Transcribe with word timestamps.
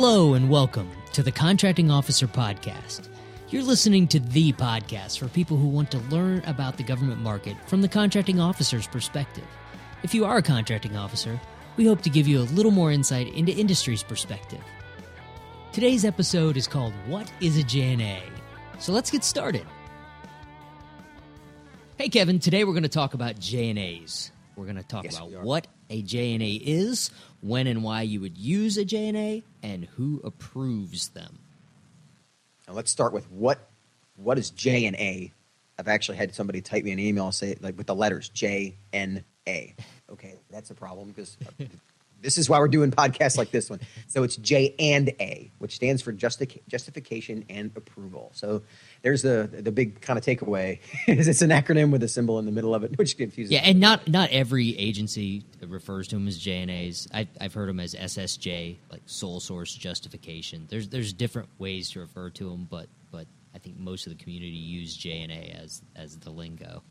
Hello 0.00 0.34
and 0.34 0.48
welcome 0.48 0.88
to 1.12 1.24
the 1.24 1.32
Contracting 1.32 1.90
Officer 1.90 2.28
Podcast. 2.28 3.08
You're 3.48 3.64
listening 3.64 4.06
to 4.06 4.20
the 4.20 4.52
podcast 4.52 5.18
for 5.18 5.26
people 5.26 5.56
who 5.56 5.66
want 5.66 5.90
to 5.90 5.98
learn 5.98 6.40
about 6.46 6.76
the 6.76 6.84
government 6.84 7.20
market 7.20 7.56
from 7.66 7.82
the 7.82 7.88
contracting 7.88 8.38
officer's 8.38 8.86
perspective. 8.86 9.42
If 10.04 10.14
you 10.14 10.24
are 10.24 10.36
a 10.36 10.42
contracting 10.42 10.96
officer, 10.96 11.40
we 11.76 11.84
hope 11.84 12.00
to 12.02 12.10
give 12.10 12.28
you 12.28 12.38
a 12.38 12.46
little 12.54 12.70
more 12.70 12.92
insight 12.92 13.34
into 13.34 13.50
industry's 13.50 14.04
perspective. 14.04 14.60
Today's 15.72 16.04
episode 16.04 16.56
is 16.56 16.68
called 16.68 16.92
What 17.08 17.32
is 17.40 17.58
a 17.58 17.64
JNA? 17.64 18.20
So 18.78 18.92
let's 18.92 19.10
get 19.10 19.24
started. 19.24 19.66
Hey 21.96 22.08
Kevin, 22.08 22.38
today 22.38 22.62
we're 22.62 22.72
going 22.72 22.84
to 22.84 22.88
talk 22.88 23.14
about 23.14 23.40
JNAs. 23.40 24.30
We're 24.54 24.64
going 24.66 24.76
to 24.76 24.84
talk 24.84 25.02
Yes, 25.02 25.16
about 25.16 25.42
what 25.42 25.66
a 25.90 26.02
JNA 26.02 26.62
is, 26.64 27.10
when 27.40 27.66
and 27.66 27.82
why 27.82 28.02
you 28.02 28.20
would 28.20 28.36
use 28.36 28.76
a 28.76 28.84
JNA, 28.84 29.42
and 29.62 29.86
who 29.96 30.20
approves 30.24 31.08
them. 31.08 31.38
Now 32.66 32.74
let's 32.74 32.90
start 32.90 33.12
with 33.12 33.30
what 33.30 33.68
what 34.16 34.38
is 34.38 34.50
J 34.50 34.86
and 34.86 34.96
A. 34.96 35.32
I've 35.78 35.88
actually 35.88 36.18
had 36.18 36.34
somebody 36.34 36.60
type 36.60 36.84
me 36.84 36.90
an 36.90 36.98
email 36.98 37.30
say 37.32 37.56
like 37.60 37.78
with 37.78 37.86
the 37.86 37.94
letters 37.94 38.28
J 38.28 38.76
N 38.92 39.24
A. 39.46 39.74
Okay, 40.10 40.34
that's 40.50 40.70
a 40.70 40.74
problem 40.74 41.08
because 41.08 41.36
this 42.20 42.38
is 42.38 42.48
why 42.48 42.58
we're 42.58 42.68
doing 42.68 42.90
podcasts 42.90 43.38
like 43.38 43.50
this 43.50 43.70
one. 43.70 43.80
So 44.06 44.22
it's 44.22 44.36
J 44.36 44.74
and 44.78 45.08
A, 45.20 45.50
which 45.58 45.74
stands 45.74 46.02
for 46.02 46.12
justi- 46.12 46.62
justification 46.68 47.44
and 47.48 47.70
approval. 47.76 48.30
So 48.34 48.62
there's 49.02 49.22
the 49.22 49.48
the 49.52 49.72
big 49.72 50.00
kind 50.00 50.18
of 50.18 50.24
takeaway 50.24 50.80
is 51.06 51.28
it's 51.28 51.42
an 51.42 51.50
acronym 51.50 51.90
with 51.90 52.02
a 52.02 52.08
symbol 52.08 52.38
in 52.38 52.46
the 52.46 52.52
middle 52.52 52.74
of 52.74 52.82
it, 52.84 52.98
which 52.98 53.16
confuses. 53.16 53.52
Yeah, 53.52 53.60
and 53.60 53.80
not 53.80 54.08
not 54.08 54.30
every 54.30 54.76
agency 54.78 55.44
refers 55.66 56.08
to 56.08 56.16
them 56.16 56.26
as 56.26 56.38
JNAs. 56.38 57.08
I, 57.14 57.28
I've 57.40 57.54
heard 57.54 57.68
them 57.68 57.80
as 57.80 57.94
SSJ, 57.94 58.76
like 58.90 59.02
sole 59.06 59.40
source 59.40 59.74
justification. 59.74 60.66
There's 60.68 60.88
there's 60.88 61.12
different 61.12 61.48
ways 61.58 61.90
to 61.90 62.00
refer 62.00 62.30
to 62.30 62.50
them, 62.50 62.66
but 62.68 62.88
but 63.10 63.26
I 63.54 63.58
think 63.58 63.78
most 63.78 64.06
of 64.06 64.16
the 64.16 64.22
community 64.22 64.50
use 64.50 64.96
JNA 64.96 65.62
as 65.62 65.82
as 65.94 66.16
the 66.16 66.30
lingo. 66.30 66.82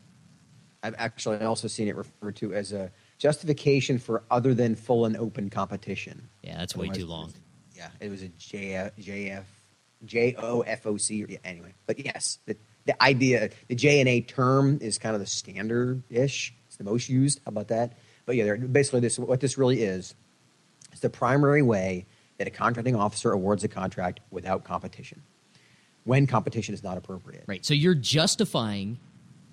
I've 0.84 0.96
actually 0.98 1.40
also 1.40 1.68
seen 1.68 1.88
it 1.88 1.96
referred 1.96 2.36
to 2.38 2.54
as 2.54 2.72
a 2.72 2.92
justification 3.18 3.98
for 3.98 4.24
other 4.30 4.54
than 4.54 4.76
full 4.76 5.06
and 5.06 5.18
open 5.18 5.50
competition. 5.50 6.30
Yeah, 6.44 6.58
that's 6.58 6.76
way 6.76 6.90
too 6.90 7.06
long. 7.06 7.34
Yeah, 7.76 7.90
it 8.00 8.10
was 8.10 8.22
a 8.22 8.30
J 8.30 8.90
J 9.00 9.32
F 9.32 9.46
J 10.06 10.36
O 10.38 10.62
F 10.62 10.86
O 10.86 10.98
C. 10.98 11.26
yeah, 11.28 11.38
Anyway, 11.44 11.74
but 11.86 12.04
yes, 12.04 12.40
the 12.46 12.56
the 12.86 13.02
idea, 13.04 13.50
the 13.68 13.76
J 13.76 14.00
and 14.00 14.10
A 14.10 14.22
term 14.22 14.80
is 14.82 14.98
kind 14.98 15.14
of 15.14 15.20
the 15.20 15.28
standard 15.28 16.04
ish. 16.10 16.54
It's 16.68 16.78
the 16.78 16.84
most 16.84 17.10
used. 17.10 17.40
How 17.46 17.50
about 17.50 17.68
that? 17.68 17.98
But 18.26 18.36
yeah, 18.36 18.46
they're, 18.46 18.58
basically, 18.58 19.02
this 19.02 19.20
what 19.20 19.40
this 19.40 19.58
really 19.58 19.82
is. 19.82 20.16
It's 20.92 21.02
the 21.02 21.10
primary 21.10 21.62
way 21.62 22.06
that 22.38 22.48
a 22.48 22.52
contracting 22.52 22.96
officer 22.96 23.32
awards 23.32 23.64
a 23.64 23.68
contract 23.68 24.20
without 24.32 24.64
competition, 24.64 25.22
when 26.06 26.28
competition 26.28 26.74
is 26.74 26.84
not 26.84 26.98
appropriate. 26.98 27.44
Right. 27.48 27.66
So 27.66 27.74
you're 27.74 27.96
justifying 27.96 29.00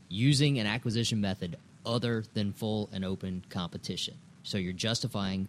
using 0.09 0.59
an 0.59 0.67
acquisition 0.67 1.21
method 1.21 1.57
other 1.85 2.25
than 2.35 2.53
full 2.53 2.91
and 2.93 3.05
open 3.05 3.45
competition. 3.49 4.15
So 4.43 4.59
you're 4.59 4.73
justifying 4.73 5.49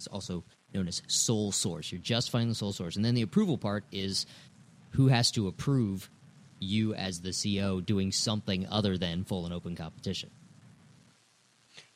it's 0.00 0.06
also 0.06 0.42
known 0.72 0.88
as 0.88 1.02
sole 1.08 1.52
source. 1.52 1.92
You're 1.92 2.00
justifying 2.00 2.48
the 2.48 2.54
sole 2.54 2.72
source. 2.72 2.96
And 2.96 3.04
then 3.04 3.14
the 3.14 3.20
approval 3.20 3.58
part 3.58 3.84
is 3.92 4.24
who 4.90 5.08
has 5.08 5.30
to 5.32 5.46
approve 5.46 6.08
you 6.58 6.94
as 6.94 7.20
the 7.20 7.32
CO 7.32 7.82
doing 7.82 8.12
something 8.12 8.66
other 8.68 8.96
than 8.96 9.24
full 9.24 9.44
and 9.44 9.52
open 9.52 9.76
competition. 9.76 10.30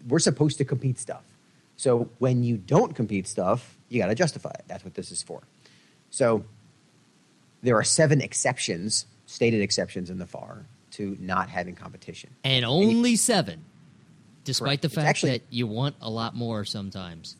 we're 0.06 0.18
supposed 0.18 0.58
to 0.58 0.64
compete 0.64 0.98
stuff. 0.98 1.24
So 1.76 2.10
when 2.18 2.42
you 2.42 2.56
don't 2.56 2.94
compete 2.94 3.26
stuff, 3.26 3.76
you 3.88 4.00
got 4.00 4.08
to 4.08 4.14
justify 4.14 4.50
it. 4.50 4.64
That's 4.66 4.84
what 4.84 4.94
this 4.94 5.10
is 5.10 5.22
for. 5.22 5.42
So 6.10 6.44
there 7.62 7.76
are 7.76 7.84
seven 7.84 8.20
exceptions, 8.20 9.06
stated 9.26 9.62
exceptions 9.62 10.10
in 10.10 10.18
the 10.18 10.26
FAR 10.26 10.64
to 10.92 11.16
not 11.20 11.48
having 11.48 11.74
competition. 11.74 12.30
And 12.44 12.64
only 12.64 13.16
seven, 13.16 13.64
despite 14.48 14.80
Correct. 14.80 14.82
the 14.82 14.88
fact 14.88 15.08
actually- 15.08 15.30
that 15.32 15.42
you 15.50 15.66
want 15.66 15.94
a 16.00 16.08
lot 16.10 16.34
more 16.34 16.64
sometimes. 16.64 17.36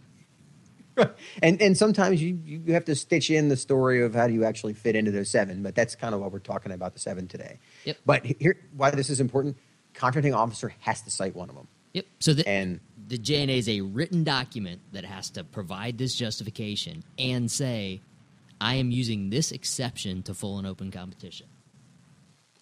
And 1.43 1.63
and 1.63 1.79
sometimes 1.79 2.21
you, 2.21 2.41
you 2.45 2.73
have 2.73 2.85
to 2.87 2.97
stitch 2.97 3.31
in 3.31 3.49
the 3.49 3.57
story 3.57 4.03
of 4.03 4.17
how 4.17 4.27
do 4.27 4.35
you 4.35 4.45
actually 4.45 4.75
fit 4.75 4.97
into 4.97 5.13
those 5.13 5.31
seven, 5.31 5.63
but 5.63 5.77
that's 5.77 5.95
kind 5.95 6.13
of 6.13 6.21
what 6.21 6.33
we're 6.33 6.41
talking 6.41 6.73
about 6.73 6.93
the 6.93 6.99
seven 6.99 7.29
today. 7.29 7.61
Yep. 7.85 7.99
But 8.05 8.27
here, 8.27 8.57
why 8.77 8.91
this 8.91 9.09
is 9.09 9.21
important: 9.21 9.57
contracting 9.95 10.35
officer 10.35 10.75
has 10.81 11.01
to 11.03 11.11
cite 11.13 11.37
one 11.37 11.51
of 11.51 11.55
them. 11.55 11.69
Yep. 11.93 12.07
So 12.19 12.35
the, 12.35 12.49
And 12.49 12.81
the 13.07 13.17
JNA 13.17 13.59
is 13.59 13.69
a 13.69 13.81
written 13.83 14.25
document 14.25 14.81
that 14.91 15.05
has 15.05 15.31
to 15.31 15.45
provide 15.45 15.99
this 15.99 16.17
justification 16.17 17.05
and 17.17 17.49
say, 17.49 18.01
I 18.61 18.75
am 18.75 18.91
using 18.91 19.31
this 19.31 19.53
exception 19.53 20.25
to 20.25 20.35
full 20.35 20.59
and 20.59 20.67
open 20.67 20.91
competition. 20.91 21.47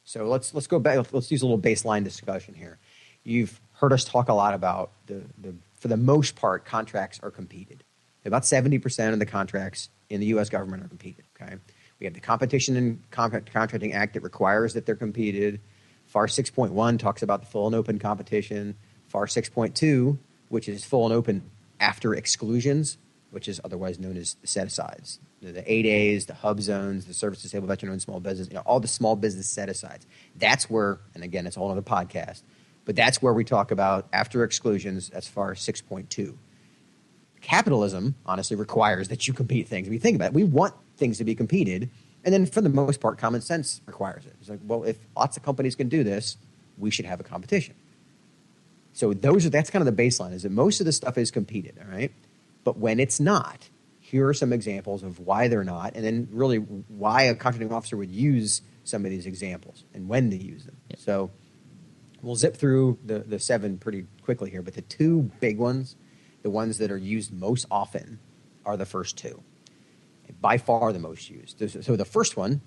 So 0.04 0.28
let's 0.28 0.52
let's 0.52 0.66
go 0.66 0.78
back. 0.78 1.10
Let's 1.10 1.30
use 1.30 1.40
a 1.40 1.46
little 1.46 1.58
baseline 1.58 2.04
discussion 2.04 2.52
here. 2.52 2.76
You've 3.24 3.60
heard 3.76 3.92
us 3.92 4.04
talk 4.04 4.28
a 4.28 4.34
lot 4.34 4.54
about 4.54 4.90
the, 5.06 5.22
the 5.38 5.54
for 5.74 5.88
the 5.88 5.96
most 5.96 6.36
part 6.36 6.64
contracts 6.64 7.20
are 7.22 7.30
competed. 7.30 7.84
About 8.24 8.44
seventy 8.44 8.78
percent 8.78 9.12
of 9.12 9.18
the 9.18 9.26
contracts 9.26 9.88
in 10.10 10.20
the 10.20 10.26
U.S. 10.26 10.48
government 10.48 10.84
are 10.84 10.88
competed. 10.88 11.24
Okay, 11.40 11.56
we 12.00 12.06
have 12.06 12.14
the 12.14 12.20
Competition 12.20 12.76
and 12.76 13.10
Contract- 13.10 13.52
Contracting 13.52 13.92
Act 13.92 14.14
that 14.14 14.22
requires 14.22 14.74
that 14.74 14.86
they're 14.86 14.96
competed. 14.96 15.60
FAR 16.06 16.28
six 16.28 16.50
point 16.50 16.72
one 16.72 16.98
talks 16.98 17.22
about 17.22 17.40
the 17.40 17.46
full 17.46 17.66
and 17.66 17.74
open 17.74 17.98
competition. 17.98 18.74
FAR 19.08 19.26
six 19.26 19.48
point 19.48 19.74
two, 19.74 20.18
which 20.48 20.68
is 20.68 20.84
full 20.84 21.04
and 21.04 21.14
open 21.14 21.42
after 21.78 22.14
exclusions, 22.14 22.98
which 23.30 23.48
is 23.48 23.60
otherwise 23.64 23.98
known 23.98 24.16
as 24.16 24.34
the 24.34 24.46
set 24.46 24.66
asides. 24.66 25.20
The, 25.42 25.62
eight 25.70 25.86
A's, 25.86 26.26
the 26.26 26.34
hub 26.34 26.60
zones, 26.60 27.04
the 27.04 27.14
service 27.14 27.42
disabled 27.42 27.68
veteran 27.68 27.92
owned 27.92 28.02
small 28.02 28.18
business, 28.18 28.48
you 28.48 28.54
know, 28.54 28.62
all 28.62 28.80
the 28.80 28.88
small 28.88 29.14
business 29.14 29.46
set 29.48 29.68
asides. 29.68 30.06
That's 30.34 30.68
where, 30.68 30.98
and 31.14 31.22
again, 31.22 31.46
it's 31.46 31.56
a 31.56 31.60
whole 31.60 31.70
other 31.70 31.82
podcast, 31.82 32.42
but 32.86 32.96
that's 32.96 33.20
where 33.20 33.34
we 33.34 33.44
talk 33.44 33.70
about 33.70 34.08
after 34.12 34.42
exclusions 34.42 35.10
as 35.10 35.28
far 35.28 35.50
as 35.50 35.58
6.2. 35.58 36.34
Capitalism 37.42 38.14
honestly 38.24 38.56
requires 38.56 39.08
that 39.08 39.28
you 39.28 39.34
compete 39.34 39.68
things. 39.68 39.88
We 39.90 39.98
think 39.98 40.16
about 40.16 40.28
it, 40.28 40.32
we 40.32 40.44
want 40.44 40.74
things 40.96 41.18
to 41.18 41.24
be 41.24 41.34
competed. 41.34 41.90
And 42.24 42.32
then 42.32 42.46
for 42.46 42.60
the 42.60 42.70
most 42.70 43.00
part, 43.00 43.18
common 43.18 43.40
sense 43.40 43.82
requires 43.86 44.24
it. 44.24 44.34
It's 44.40 44.48
like, 44.48 44.60
well, 44.64 44.84
if 44.84 44.96
lots 45.14 45.36
of 45.36 45.42
companies 45.42 45.76
can 45.76 45.88
do 45.88 46.02
this, 46.02 46.38
we 46.78 46.90
should 46.90 47.04
have 47.04 47.20
a 47.20 47.22
competition. 47.22 47.74
So 48.94 49.12
those 49.12 49.44
are 49.44 49.50
that's 49.50 49.68
kind 49.68 49.86
of 49.86 49.94
the 49.94 50.02
baseline 50.02 50.32
is 50.32 50.44
that 50.44 50.52
most 50.52 50.80
of 50.80 50.86
the 50.86 50.92
stuff 50.92 51.18
is 51.18 51.30
competed, 51.30 51.78
all 51.78 51.94
right? 51.94 52.12
But 52.64 52.78
when 52.78 52.98
it's 52.98 53.20
not, 53.20 53.68
here 54.00 54.26
are 54.28 54.34
some 54.34 54.52
examples 54.52 55.02
of 55.02 55.20
why 55.20 55.48
they're 55.48 55.64
not, 55.64 55.94
and 55.94 56.04
then 56.04 56.28
really 56.32 56.58
why 56.58 57.24
a 57.24 57.34
contracting 57.34 57.72
officer 57.72 57.96
would 57.96 58.10
use 58.10 58.62
some 58.84 59.04
of 59.04 59.10
these 59.10 59.26
examples 59.26 59.84
and 59.92 60.08
when 60.08 60.30
to 60.30 60.36
use 60.36 60.64
them. 60.64 60.76
Yep. 60.90 60.98
So 61.00 61.30
we'll 62.26 62.36
zip 62.36 62.56
through 62.56 62.98
the, 63.04 63.20
the 63.20 63.38
seven 63.38 63.78
pretty 63.78 64.04
quickly 64.22 64.50
here, 64.50 64.60
but 64.60 64.74
the 64.74 64.82
two 64.82 65.30
big 65.38 65.58
ones, 65.58 65.94
the 66.42 66.50
ones 66.50 66.78
that 66.78 66.90
are 66.90 66.96
used 66.96 67.32
most 67.32 67.66
often, 67.70 68.18
are 68.64 68.76
the 68.76 68.84
first 68.84 69.16
two. 69.16 69.42
By 70.40 70.58
far 70.58 70.92
the 70.92 70.98
most 70.98 71.30
used. 71.30 71.62
So 71.84 71.94
the 71.94 72.04
first 72.04 72.36
one, 72.36 72.60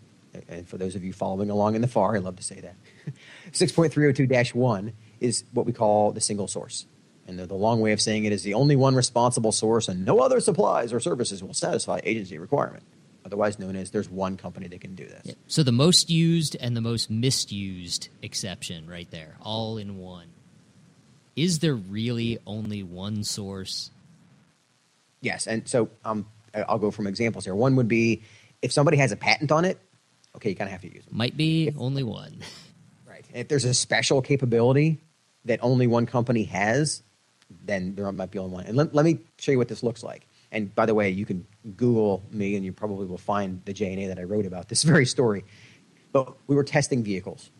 and 0.47 0.65
for 0.65 0.77
those 0.77 0.95
of 0.95 1.03
you 1.03 1.11
following 1.11 1.49
along 1.49 1.75
in 1.75 1.81
the 1.81 1.89
FAR, 1.89 2.15
I 2.15 2.19
love 2.19 2.37
to 2.37 2.43
say 2.43 2.61
that, 2.61 2.75
6.302 3.51 4.55
1 4.55 4.93
is 5.19 5.43
what 5.51 5.65
we 5.65 5.73
call 5.73 6.13
the 6.13 6.21
single 6.21 6.47
source. 6.47 6.87
And 7.27 7.37
the, 7.37 7.45
the 7.45 7.55
long 7.55 7.81
way 7.81 7.91
of 7.91 7.99
saying 7.99 8.23
it 8.23 8.31
is 8.31 8.43
the 8.43 8.53
only 8.53 8.77
one 8.77 8.95
responsible 8.95 9.51
source, 9.51 9.89
and 9.89 10.05
no 10.05 10.19
other 10.19 10.39
supplies 10.39 10.93
or 10.93 11.01
services 11.01 11.43
will 11.43 11.53
satisfy 11.53 11.99
agency 12.03 12.37
requirement. 12.37 12.83
Otherwise 13.25 13.59
known 13.59 13.75
as 13.75 13.91
there's 13.91 14.09
one 14.09 14.37
company 14.37 14.67
that 14.67 14.81
can 14.81 14.95
do 14.95 15.05
this. 15.05 15.35
So 15.47 15.63
the 15.63 15.71
most 15.71 16.09
used 16.09 16.55
and 16.59 16.75
the 16.75 16.81
most 16.81 17.09
misused 17.09 18.09
exception 18.21 18.89
right 18.89 19.09
there, 19.11 19.35
all 19.41 19.77
in 19.77 19.97
one. 19.97 20.27
Is 21.35 21.59
there 21.59 21.75
really 21.75 22.39
only 22.47 22.83
one 22.83 23.23
source? 23.23 23.91
Yes, 25.21 25.47
and 25.47 25.67
so 25.67 25.89
um, 26.03 26.25
I'll 26.53 26.79
go 26.79 26.91
from 26.91 27.07
examples 27.07 27.45
here. 27.45 27.55
One 27.55 27.75
would 27.75 27.87
be 27.87 28.23
if 28.61 28.71
somebody 28.71 28.97
has 28.97 29.11
a 29.11 29.15
patent 29.15 29.51
on 29.51 29.65
it, 29.65 29.79
okay, 30.35 30.49
you 30.49 30.55
kind 30.55 30.67
of 30.67 30.71
have 30.71 30.81
to 30.81 30.93
use 30.93 31.03
it. 31.05 31.13
Might 31.13 31.37
be 31.37 31.73
only 31.77 32.03
one. 32.03 32.39
Right. 33.07 33.25
If 33.33 33.47
there's 33.47 33.65
a 33.65 33.73
special 33.73 34.21
capability 34.21 34.99
that 35.45 35.59
only 35.63 35.87
one 35.87 36.05
company 36.05 36.43
has, 36.43 37.01
then 37.65 37.95
there 37.95 38.09
might 38.11 38.29
be 38.29 38.37
only 38.37 38.53
one. 38.53 38.65
And 38.65 38.77
let, 38.77 38.93
let 38.93 39.03
me 39.03 39.17
show 39.39 39.51
you 39.51 39.57
what 39.57 39.67
this 39.67 39.81
looks 39.81 40.03
like. 40.03 40.27
And 40.51 40.73
by 40.73 40.85
the 40.85 40.95
way, 40.95 41.09
you 41.09 41.25
can 41.25 41.45
Google 41.77 42.23
me 42.31 42.55
and 42.55 42.65
you 42.65 42.73
probably 42.73 43.05
will 43.05 43.17
find 43.17 43.61
the 43.65 43.73
J&A 43.73 44.07
that 44.07 44.17
I 44.17 44.23
wrote 44.23 44.45
about 44.45 44.69
this 44.69 44.83
very 44.93 45.05
story. 45.05 45.43
But 46.11 46.35
we 46.47 46.55
were 46.55 46.63
testing 46.63 47.03
vehicles, 47.03 47.51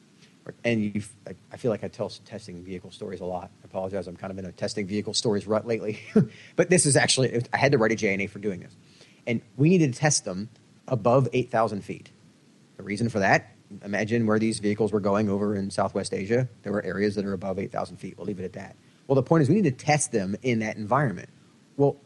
and 0.64 1.04
I 1.52 1.58
feel 1.58 1.70
like 1.70 1.84
I 1.84 1.88
tell 1.88 2.10
testing 2.10 2.64
vehicle 2.64 2.90
stories 2.90 3.22
a 3.22 3.26
lot. 3.26 3.52
I 3.64 3.66
apologize. 3.66 4.08
I'm 4.08 4.16
kind 4.16 4.32
of 4.32 4.40
in 4.40 4.46
a 4.46 4.52
testing 4.52 4.88
vehicle 4.88 5.14
stories 5.14 5.46
rut 5.46 5.68
lately. 5.68 6.00
but 6.56 6.70
this 6.70 6.88
is 6.88 6.96
actually, 6.96 7.44
I 7.54 7.58
had 7.58 7.72
to 7.74 7.78
write 7.78 7.92
a 7.92 7.96
JNA 7.96 8.30
for 8.30 8.40
doing 8.40 8.60
this. 8.60 8.76
And 9.28 9.42
we 9.58 9.70
needed 9.70 9.94
to 9.94 10.00
test 10.00 10.26
them 10.26 10.50
above 10.88 11.28
8,000 11.34 11.84
feet. 11.84 12.10
The 12.78 12.84
reason 12.84 13.10
for 13.10 13.20
that, 13.20 13.52
imagine 13.84 14.26
where 14.26 14.40
these 14.40 14.60
vehicles 14.60 14.92
were 14.92 15.00
going 15.00 15.30
over 15.30 15.56
in 15.56 15.70
Southwest 15.70 16.14
Asia. 16.14 16.48
There 16.64 16.72
were 16.72 16.84
areas 16.84 17.16
that 17.16 17.26
are 17.26 17.34
above 17.34 17.60
8,000 17.60 17.98
feet. 17.98 18.18
We'll 18.18 18.26
leave 18.26 18.40
it 18.40 18.46
at 18.46 18.54
that. 18.54 18.76
Well, 19.08 19.16
the 19.16 19.24
point 19.24 19.44
is 19.44 19.50
we 19.50 19.56
need 19.56 19.64
to 19.64 19.86
test 19.86 20.12
them 20.12 20.36
in 20.42 20.60
that 20.60 20.78
environment. 20.78 21.30
Well, 21.78 21.98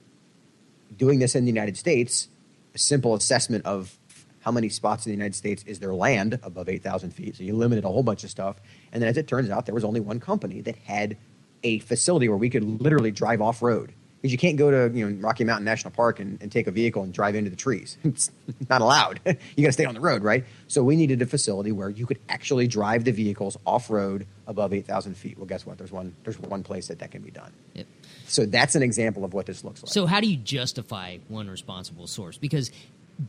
doing 0.98 1.20
this 1.20 1.36
in 1.36 1.46
the 1.46 1.52
United 1.52 1.78
States, 1.78 2.28
a 2.74 2.78
simple 2.78 3.14
assessment 3.14 3.66
of 3.66 3.98
how 4.42 4.52
many 4.52 4.68
spots 4.70 5.06
in 5.06 5.12
the 5.12 5.16
United 5.16 5.36
States 5.36 5.64
is 5.64 5.80
there 5.80 5.94
land 5.94 6.40
above 6.44 6.68
8,000 6.68 7.12
feet. 7.12 7.38
So 7.38 7.44
you 7.44 7.56
limited 7.56 7.86
a 7.86 7.88
whole 7.88 8.04
bunch 8.04 8.24
of 8.24 8.30
stuff. 8.30 8.58
And 8.92 9.02
then 9.02 9.10
as 9.10 9.18
it 9.18 9.28
turns 9.28 9.50
out, 9.50 9.66
there 9.66 9.76
was 9.76 9.86
only 9.86 10.02
one 10.02 10.20
company 10.20 10.62
that 10.62 10.76
had 10.76 11.18
a 11.64 11.80
facility 11.80 12.28
where 12.28 12.38
we 12.38 12.50
could 12.50 12.82
literally 12.82 13.12
drive 13.12 13.42
off 13.42 13.62
road. 13.62 13.94
Because 14.22 14.32
you 14.32 14.38
can't 14.38 14.58
go 14.58 14.72
to 14.72 14.98
you 14.98 15.10
know 15.10 15.18
Rocky 15.20 15.44
Mountain 15.44 15.66
National 15.66 15.92
Park 15.92 16.20
and, 16.22 16.42
and 16.42 16.50
take 16.50 16.68
a 16.68 16.72
vehicle 16.72 17.04
and 17.04 17.14
drive 17.14 17.36
into 17.36 17.50
the 17.50 17.58
trees. 17.58 17.98
It's 18.06 18.32
not 18.70 18.82
allowed. 18.82 19.20
you 19.26 19.64
got 19.64 19.70
to 19.70 19.72
stay 19.74 19.86
on 19.86 19.94
the 19.94 20.00
road, 20.00 20.24
right? 20.24 20.46
So 20.68 20.82
we 20.84 20.96
needed 20.96 21.22
a 21.22 21.26
facility 21.26 21.74
where 21.74 21.90
you 21.90 22.06
could 22.06 22.20
actually 22.30 22.68
drive 22.68 23.04
the 23.04 23.12
vehicles 23.12 23.58
off 23.66 23.90
road 23.90 24.26
above 24.48 24.74
8,000 24.74 25.16
feet. 25.16 25.38
Well, 25.38 25.46
guess 25.46 25.66
what? 25.66 25.78
There's 25.78 25.92
one. 25.92 26.16
There's 26.24 26.40
one 26.40 26.64
place 26.64 26.88
that 26.88 27.00
that 27.00 27.12
can 27.12 27.22
be 27.22 27.32
done. 27.32 27.52
Yep. 27.74 27.88
So 28.28 28.46
that's 28.46 28.76
an 28.76 28.84
example 28.84 29.24
of 29.24 29.34
what 29.34 29.46
this 29.46 29.64
looks 29.64 29.84
like. 29.84 29.92
So 29.92 30.06
how 30.06 30.20
do 30.20 30.28
you 30.30 30.38
justify 30.38 31.18
one 31.28 31.50
responsible 31.50 32.08
source? 32.08 32.38
Because 32.38 32.72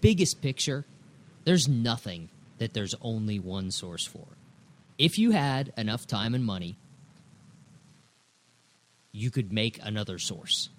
biggest 0.00 0.43
picture, 0.43 0.84
there's 1.44 1.69
nothing 1.69 2.28
that 2.58 2.72
there's 2.72 2.94
only 3.00 3.38
one 3.38 3.70
source 3.70 4.06
for. 4.06 4.26
If 4.99 5.19
you 5.19 5.32
had 5.32 5.72
enough 5.76 6.06
time 6.06 6.34
and 6.34 6.44
money, 6.44 6.76
you 9.12 9.31
could 9.31 9.52
make 9.52 9.78
another 9.82 10.19
source. 10.19 10.70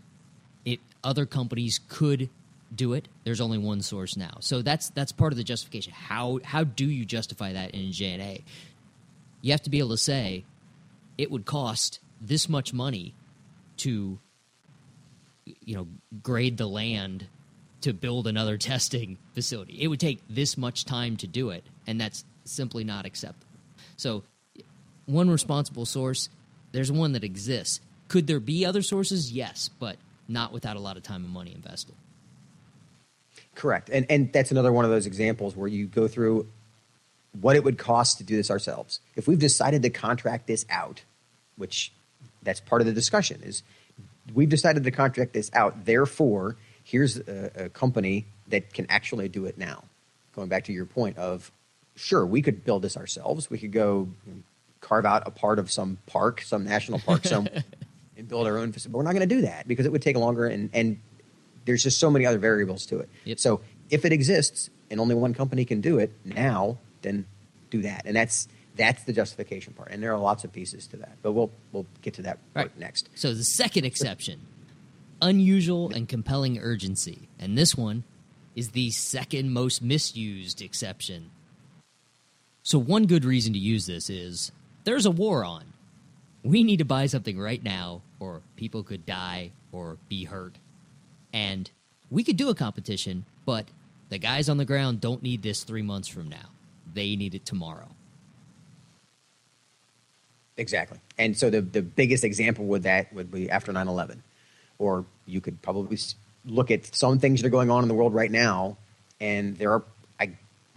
It 0.64 0.80
other 1.04 1.26
companies 1.26 1.80
could 1.88 2.30
do 2.74 2.94
it. 2.94 3.08
There's 3.24 3.42
only 3.42 3.58
one 3.58 3.82
source 3.82 4.18
now. 4.18 4.38
So 4.40 4.62
that's 4.62 4.90
that's 4.90 5.12
part 5.12 5.34
of 5.34 5.38
the 5.38 5.44
justification. 5.44 5.94
How 5.94 6.40
how 6.44 6.64
do 6.64 6.86
you 6.86 7.06
justify 7.06 7.54
that 7.54 7.72
in 7.72 7.90
JNA? 7.90 8.44
You 9.46 9.52
have 9.52 9.62
to 9.62 9.70
be 9.70 9.78
able 9.78 9.90
to 9.90 9.98
say 9.98 10.44
it 11.20 11.30
would 11.30 11.46
cost 11.46 12.00
this 12.20 12.50
much 12.50 12.74
money 12.74 13.14
to 13.78 14.18
you 15.46 15.76
know 15.76 15.88
grade 16.24 16.58
the 16.58 16.66
land 16.66 17.28
to 17.82 17.94
build 17.94 18.26
another 18.26 18.58
testing 18.72 19.20
facility. 19.36 19.78
It 19.80 19.88
would 19.88 20.00
take 20.00 20.20
this 20.28 20.58
much 20.58 20.84
time 20.84 21.16
to 21.18 21.28
do 21.28 21.52
it, 21.52 21.64
and 21.86 22.02
that's 22.02 22.26
simply 22.44 22.84
not 22.84 23.06
acceptable. 23.06 23.46
So, 23.98 24.24
one 25.06 25.30
responsible 25.30 25.86
source, 25.86 26.30
there's 26.72 26.92
one 26.92 27.12
that 27.12 27.24
exists. 27.24 27.82
Could 28.08 28.26
there 28.26 28.40
be 28.40 28.66
other 28.66 28.82
sources? 28.82 29.32
Yes, 29.32 29.70
but 29.70 29.98
not 30.28 30.54
without 30.54 30.76
a 30.76 30.80
lot 30.80 30.98
of 30.98 31.04
time 31.04 31.24
and 31.24 31.32
money 31.32 31.54
invested. 31.54 31.94
Correct. 33.54 33.92
And, 33.94 34.08
and 34.10 34.34
that's 34.34 34.50
another 34.50 34.74
one 34.74 34.86
of 34.86 34.92
those 34.92 35.06
examples 35.06 35.56
where 35.56 35.68
you 35.68 35.86
go 35.86 36.08
through 36.08 36.48
what 37.42 37.56
it 37.56 37.64
would 37.64 37.78
cost 37.78 38.18
to 38.20 38.24
do 38.24 38.36
this 38.36 38.50
ourselves. 38.52 39.00
If 39.16 39.28
we've 39.28 39.40
decided 39.40 39.84
to 39.84 39.90
contract 39.90 40.48
this 40.48 40.66
out, 40.70 41.04
which 41.58 41.92
that's 42.44 42.60
part 42.60 42.82
of 42.82 42.88
the 42.88 42.94
discussion 42.94 43.42
is 43.44 43.64
we've 44.34 44.50
decided 44.50 44.84
to 44.84 44.92
contract 44.92 45.34
this 45.34 45.52
out, 45.54 45.86
therefore 45.86 46.56
here's 46.84 47.18
a, 47.18 47.52
a 47.56 47.70
company 47.70 48.26
that 48.48 48.74
can 48.74 48.86
actually 48.90 49.28
do 49.28 49.46
it 49.46 49.58
now. 49.58 49.84
Going 50.36 50.50
back 50.50 50.66
to 50.66 50.74
your 50.74 50.86
point 50.86 51.18
of, 51.18 51.52
sure, 51.96 52.26
we 52.26 52.42
could 52.42 52.64
build 52.64 52.82
this 52.82 52.98
ourselves. 52.98 53.50
We 53.50 53.58
could 53.58 53.72
go 53.72 54.10
carve 54.82 55.06
out 55.06 55.24
a 55.26 55.32
part 55.32 55.60
of 55.60 55.72
some 55.72 55.98
park, 56.06 56.42
some 56.42 56.64
national 56.64 57.00
park, 57.00 57.26
some, 57.26 57.48
and 58.18 58.28
build 58.28 58.46
our 58.46 58.58
own 58.58 58.72
facility. 58.72 58.92
But 58.92 58.98
we're 59.00 59.04
not 59.04 59.14
going 59.14 59.28
to 59.28 59.36
do 59.36 59.42
that 59.42 59.68
because 59.68 59.86
it 59.86 59.92
would 59.92 60.02
take 60.02 60.16
longer, 60.16 60.46
and, 60.46 60.70
and 60.74 61.00
there's 61.66 61.84
just 61.84 62.00
so 62.00 62.12
many 62.12 62.26
other 62.26 62.38
variables 62.38 62.86
to 62.88 63.00
it. 63.00 63.10
Yep. 63.24 63.40
So 63.40 63.62
if 63.90 64.06
it 64.06 64.12
exists 64.12 64.70
and 64.92 65.00
only 65.00 65.16
one 65.16 65.34
company 65.34 65.66
can 65.66 65.82
do 65.82 65.98
it 65.98 66.12
now, 66.24 66.78
then 67.06 67.26
do 67.70 67.82
that, 67.84 68.04
and 68.06 68.16
that's 68.16 68.48
that's 68.76 69.04
the 69.04 69.14
justification 69.14 69.74
part. 69.74 69.92
And 69.92 70.04
there 70.04 70.12
are 70.14 70.20
lots 70.20 70.44
of 70.44 70.52
pieces 70.52 70.86
to 70.88 70.98
that, 70.98 71.18
but 71.22 71.32
we'll 71.32 71.52
we'll 71.72 71.86
get 72.02 72.16
to 72.16 72.22
that 72.24 72.40
part 72.54 72.68
Right. 72.68 72.80
next. 72.80 73.10
So 73.16 73.34
the 73.34 73.44
second 73.44 73.86
exception, 73.86 74.42
unusual 75.22 75.92
and 75.92 76.08
compelling 76.10 76.60
urgency, 76.60 77.30
and 77.40 77.58
this 77.58 77.76
one 77.76 78.04
is 78.56 78.70
the 78.72 78.90
second 78.92 79.52
most 79.52 79.82
misused 79.82 80.62
exception. 80.62 81.30
So 82.64 82.80
one 82.80 83.06
good 83.06 83.26
reason 83.26 83.54
to 83.54 83.60
use 83.60 83.86
this 83.86 84.10
is 84.10 84.52
there's 84.86 85.06
a 85.06 85.12
war 85.12 85.44
on. 85.46 85.64
We 86.44 86.64
need 86.64 86.78
to 86.78 86.86
buy 86.86 87.08
something 87.08 87.40
right 87.40 87.64
now, 87.64 88.02
or 88.20 88.42
people 88.56 88.84
could 88.84 89.06
die 89.06 89.52
or 89.72 89.98
be 90.10 90.26
hurt. 90.26 90.56
And 91.34 91.70
we 92.10 92.24
could 92.24 92.38
do 92.38 92.50
a 92.50 92.56
competition, 92.56 93.26
but 93.46 93.66
the 94.10 94.18
guys 94.20 94.48
on 94.48 94.58
the 94.58 94.66
ground 94.66 95.02
don't 95.02 95.24
need 95.24 95.42
this 95.42 95.64
three 95.64 95.82
months 95.82 96.08
from 96.08 96.30
now. 96.30 96.50
They 96.96 97.16
need 97.16 97.36
it 97.36 97.46
tomorrow. 97.46 97.88
Exactly. 100.58 101.00
And 101.18 101.38
so 101.38 101.50
the, 101.50 101.62
the 101.62 101.82
biggest 101.82 102.24
example 102.24 102.66
with 102.66 102.84
that 102.84 103.14
would 103.14 103.30
be 103.30 103.52
after 103.52 103.72
9 103.72 103.88
11. 103.88 104.24
Or 104.80 105.06
you 105.26 105.42
could 105.42 105.62
probably 105.62 105.98
look 106.46 106.72
at 106.72 106.96
some 106.96 107.20
things 107.20 107.42
that 107.42 107.48
are 107.48 107.52
going 107.52 107.70
on 107.70 107.84
in 107.84 107.88
the 107.88 107.94
world 107.94 108.14
right 108.14 108.32
now, 108.32 108.78
and 109.20 109.58
there 109.58 109.72
are, 109.74 109.84
I 110.20 110.32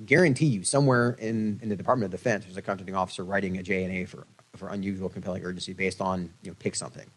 guarantee 0.04 0.46
you, 0.46 0.64
somewhere 0.64 1.16
in, 1.18 1.60
in 1.62 1.68
the 1.68 1.76
Department 1.76 2.12
of 2.12 2.18
Defense, 2.18 2.44
there's 2.44 2.56
a 2.56 2.62
contracting 2.62 2.94
officer 2.94 3.24
writing 3.24 3.58
a 3.58 3.62
JNA 3.62 4.08
for, 4.08 4.26
for 4.56 4.68
unusual 4.68 5.08
compelling 5.08 5.44
urgency 5.44 5.72
based 5.72 6.00
on, 6.00 6.30
you 6.42 6.50
know, 6.50 6.56
pick 6.58 6.74
something. 6.74 7.08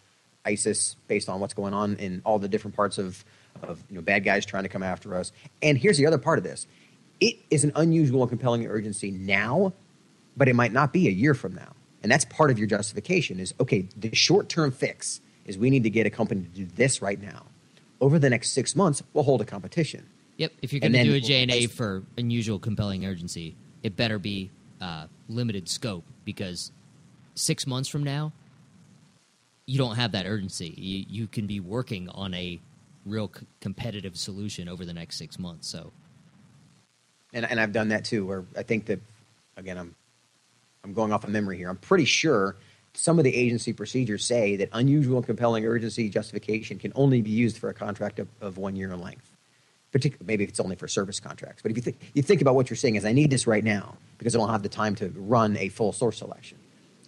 ISIS, 0.45 0.95
based 1.07 1.30
on 1.30 1.39
what's 1.39 1.53
going 1.53 1.74
on 1.74 1.98
in 1.98 2.21
all 2.25 2.39
the 2.39 2.48
different 2.48 2.75
parts 2.75 2.98
of, 2.98 3.24
of 3.62 3.80
you 3.89 3.95
know, 3.95 4.01
bad 4.01 4.24
guys 4.24 4.45
trying 4.45 4.63
to 4.63 4.69
come 4.69 4.81
after 4.81 5.15
us. 5.15 5.31
And 5.62 5.77
here's 5.77 5.98
the 5.98 6.07
other 6.07 6.18
part 6.18 6.39
of 6.39 6.44
this 6.44 6.65
it 7.21 7.38
is 7.50 7.63
an 7.63 7.71
unusual 7.75 8.21
and 8.21 8.29
compelling 8.29 8.65
urgency 8.68 9.12
now, 9.12 9.71
but 10.35 10.50
it 10.50 10.56
might 10.56 10.73
not 10.73 10.91
be 10.91 11.07
a 11.07 11.12
year 11.12 11.33
from 11.33 11.53
now. 11.56 11.73
And 12.03 12.12
that's 12.12 12.25
part 12.25 12.50
of 12.50 12.57
your 12.57 12.68
justification 12.68 13.39
is 13.39 13.53
okay, 13.59 13.88
the 13.95 14.13
short 14.15 14.50
term 14.50 14.72
fix 14.72 15.22
is 15.45 15.57
we 15.57 15.69
need 15.69 15.84
to 15.84 15.89
get 15.89 16.05
a 16.07 16.10
company 16.10 16.41
to 16.41 16.48
do 16.50 16.65
this 16.65 17.01
right 17.01 17.22
now. 17.22 17.43
Over 18.01 18.17
the 18.17 18.29
next 18.29 18.51
six 18.51 18.75
months, 18.75 19.03
we'll 19.13 19.24
hold 19.24 19.41
a 19.41 19.45
competition. 19.45 20.07
Yep. 20.38 20.53
If 20.63 20.74
you're 20.74 20.79
going 20.79 20.93
to 20.93 21.03
do 21.03 21.12
a 21.12 21.19
then- 21.19 21.50
J&A 21.50 21.67
for 21.67 22.03
unusual 22.17 22.57
compelling 22.57 23.05
urgency, 23.05 23.55
it 23.84 23.95
better 23.95 24.17
be 24.17 24.50
uh, 24.81 25.05
limited 25.29 25.69
scope 25.69 26.03
because 26.25 26.72
six 27.36 27.67
months 27.67 27.88
from 27.88 28.03
now, 28.03 28.34
you 29.67 29.77
don't 29.77 29.95
have 29.95 30.13
that 30.13 30.25
urgency. 30.25 30.74
You, 30.75 31.05
you 31.07 31.27
can 31.27 31.45
be 31.45 31.60
working 31.60 32.10
on 32.10 32.34
a 32.34 32.60
real 33.05 33.31
c- 33.36 33.45
competitive 33.60 34.17
solution 34.17 34.67
over 34.67 34.84
the 34.86 34.93
next 34.93 35.17
six 35.17 35.38
months. 35.38 35.67
So, 35.67 35.91
And, 37.33 37.50
and 37.50 37.59
I've 37.59 37.71
done 37.71 37.89
that 37.89 38.05
too, 38.05 38.25
where 38.25 38.43
I 38.57 38.63
think 38.63 38.85
that, 38.85 39.00
again, 39.57 39.77
I'm, 39.77 39.95
I'm 40.83 40.93
going 40.93 41.13
off 41.13 41.23
of 41.23 41.29
memory 41.29 41.57
here. 41.57 41.69
I'm 41.69 41.77
pretty 41.77 42.05
sure 42.05 42.55
some 42.93 43.19
of 43.19 43.23
the 43.23 43.33
agency 43.35 43.71
procedures 43.71 44.25
say 44.25 44.57
that 44.57 44.69
unusual 44.73 45.17
and 45.17 45.25
compelling 45.25 45.65
urgency 45.65 46.09
justification 46.09 46.77
can 46.77 46.91
only 46.95 47.21
be 47.21 47.29
used 47.29 47.57
for 47.57 47.69
a 47.69 47.73
contract 47.73 48.19
of, 48.19 48.27
of 48.41 48.57
one 48.57 48.75
year 48.75 48.91
in 48.91 49.00
length. 49.01 49.29
Particularly, 49.91 50.25
maybe 50.25 50.43
it's 50.45 50.59
only 50.59 50.75
for 50.75 50.88
service 50.88 51.19
contracts. 51.19 51.61
But 51.61 51.71
if 51.71 51.77
you 51.77 51.83
think, 51.83 52.00
you 52.13 52.21
think 52.21 52.41
about 52.41 52.55
what 52.55 52.69
you're 52.69 52.77
saying 52.77 52.95
is, 52.95 53.05
I 53.05 53.11
need 53.11 53.29
this 53.29 53.45
right 53.45 53.63
now 53.63 53.97
because 54.17 54.35
I 54.35 54.39
don't 54.39 54.50
have 54.50 54.63
the 54.63 54.69
time 54.69 54.95
to 54.95 55.09
run 55.15 55.57
a 55.57 55.69
full 55.69 55.91
source 55.91 56.17
selection. 56.19 56.57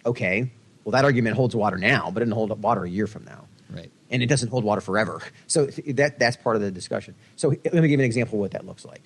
Okay, 0.04 0.50
well, 0.84 0.92
that 0.92 1.04
argument 1.04 1.36
holds 1.36 1.56
water 1.56 1.78
now, 1.78 2.10
but 2.12 2.22
it 2.22 2.26
doesn't 2.26 2.36
hold 2.36 2.62
water 2.62 2.84
a 2.84 2.90
year 2.90 3.06
from 3.06 3.24
now 3.24 3.44
right. 3.74 3.90
and 4.10 4.22
it 4.22 4.26
doesn't 4.26 4.48
hold 4.48 4.64
water 4.64 4.80
forever. 4.80 5.20
So 5.46 5.66
that 5.66 6.18
that's 6.18 6.36
part 6.36 6.56
of 6.56 6.62
the 6.62 6.70
discussion. 6.70 7.14
So 7.36 7.48
let 7.48 7.74
me 7.74 7.82
give 7.82 7.90
you 7.90 7.98
an 7.98 8.04
example 8.04 8.38
of 8.38 8.40
what 8.40 8.50
that 8.52 8.66
looks 8.66 8.84
like. 8.84 9.02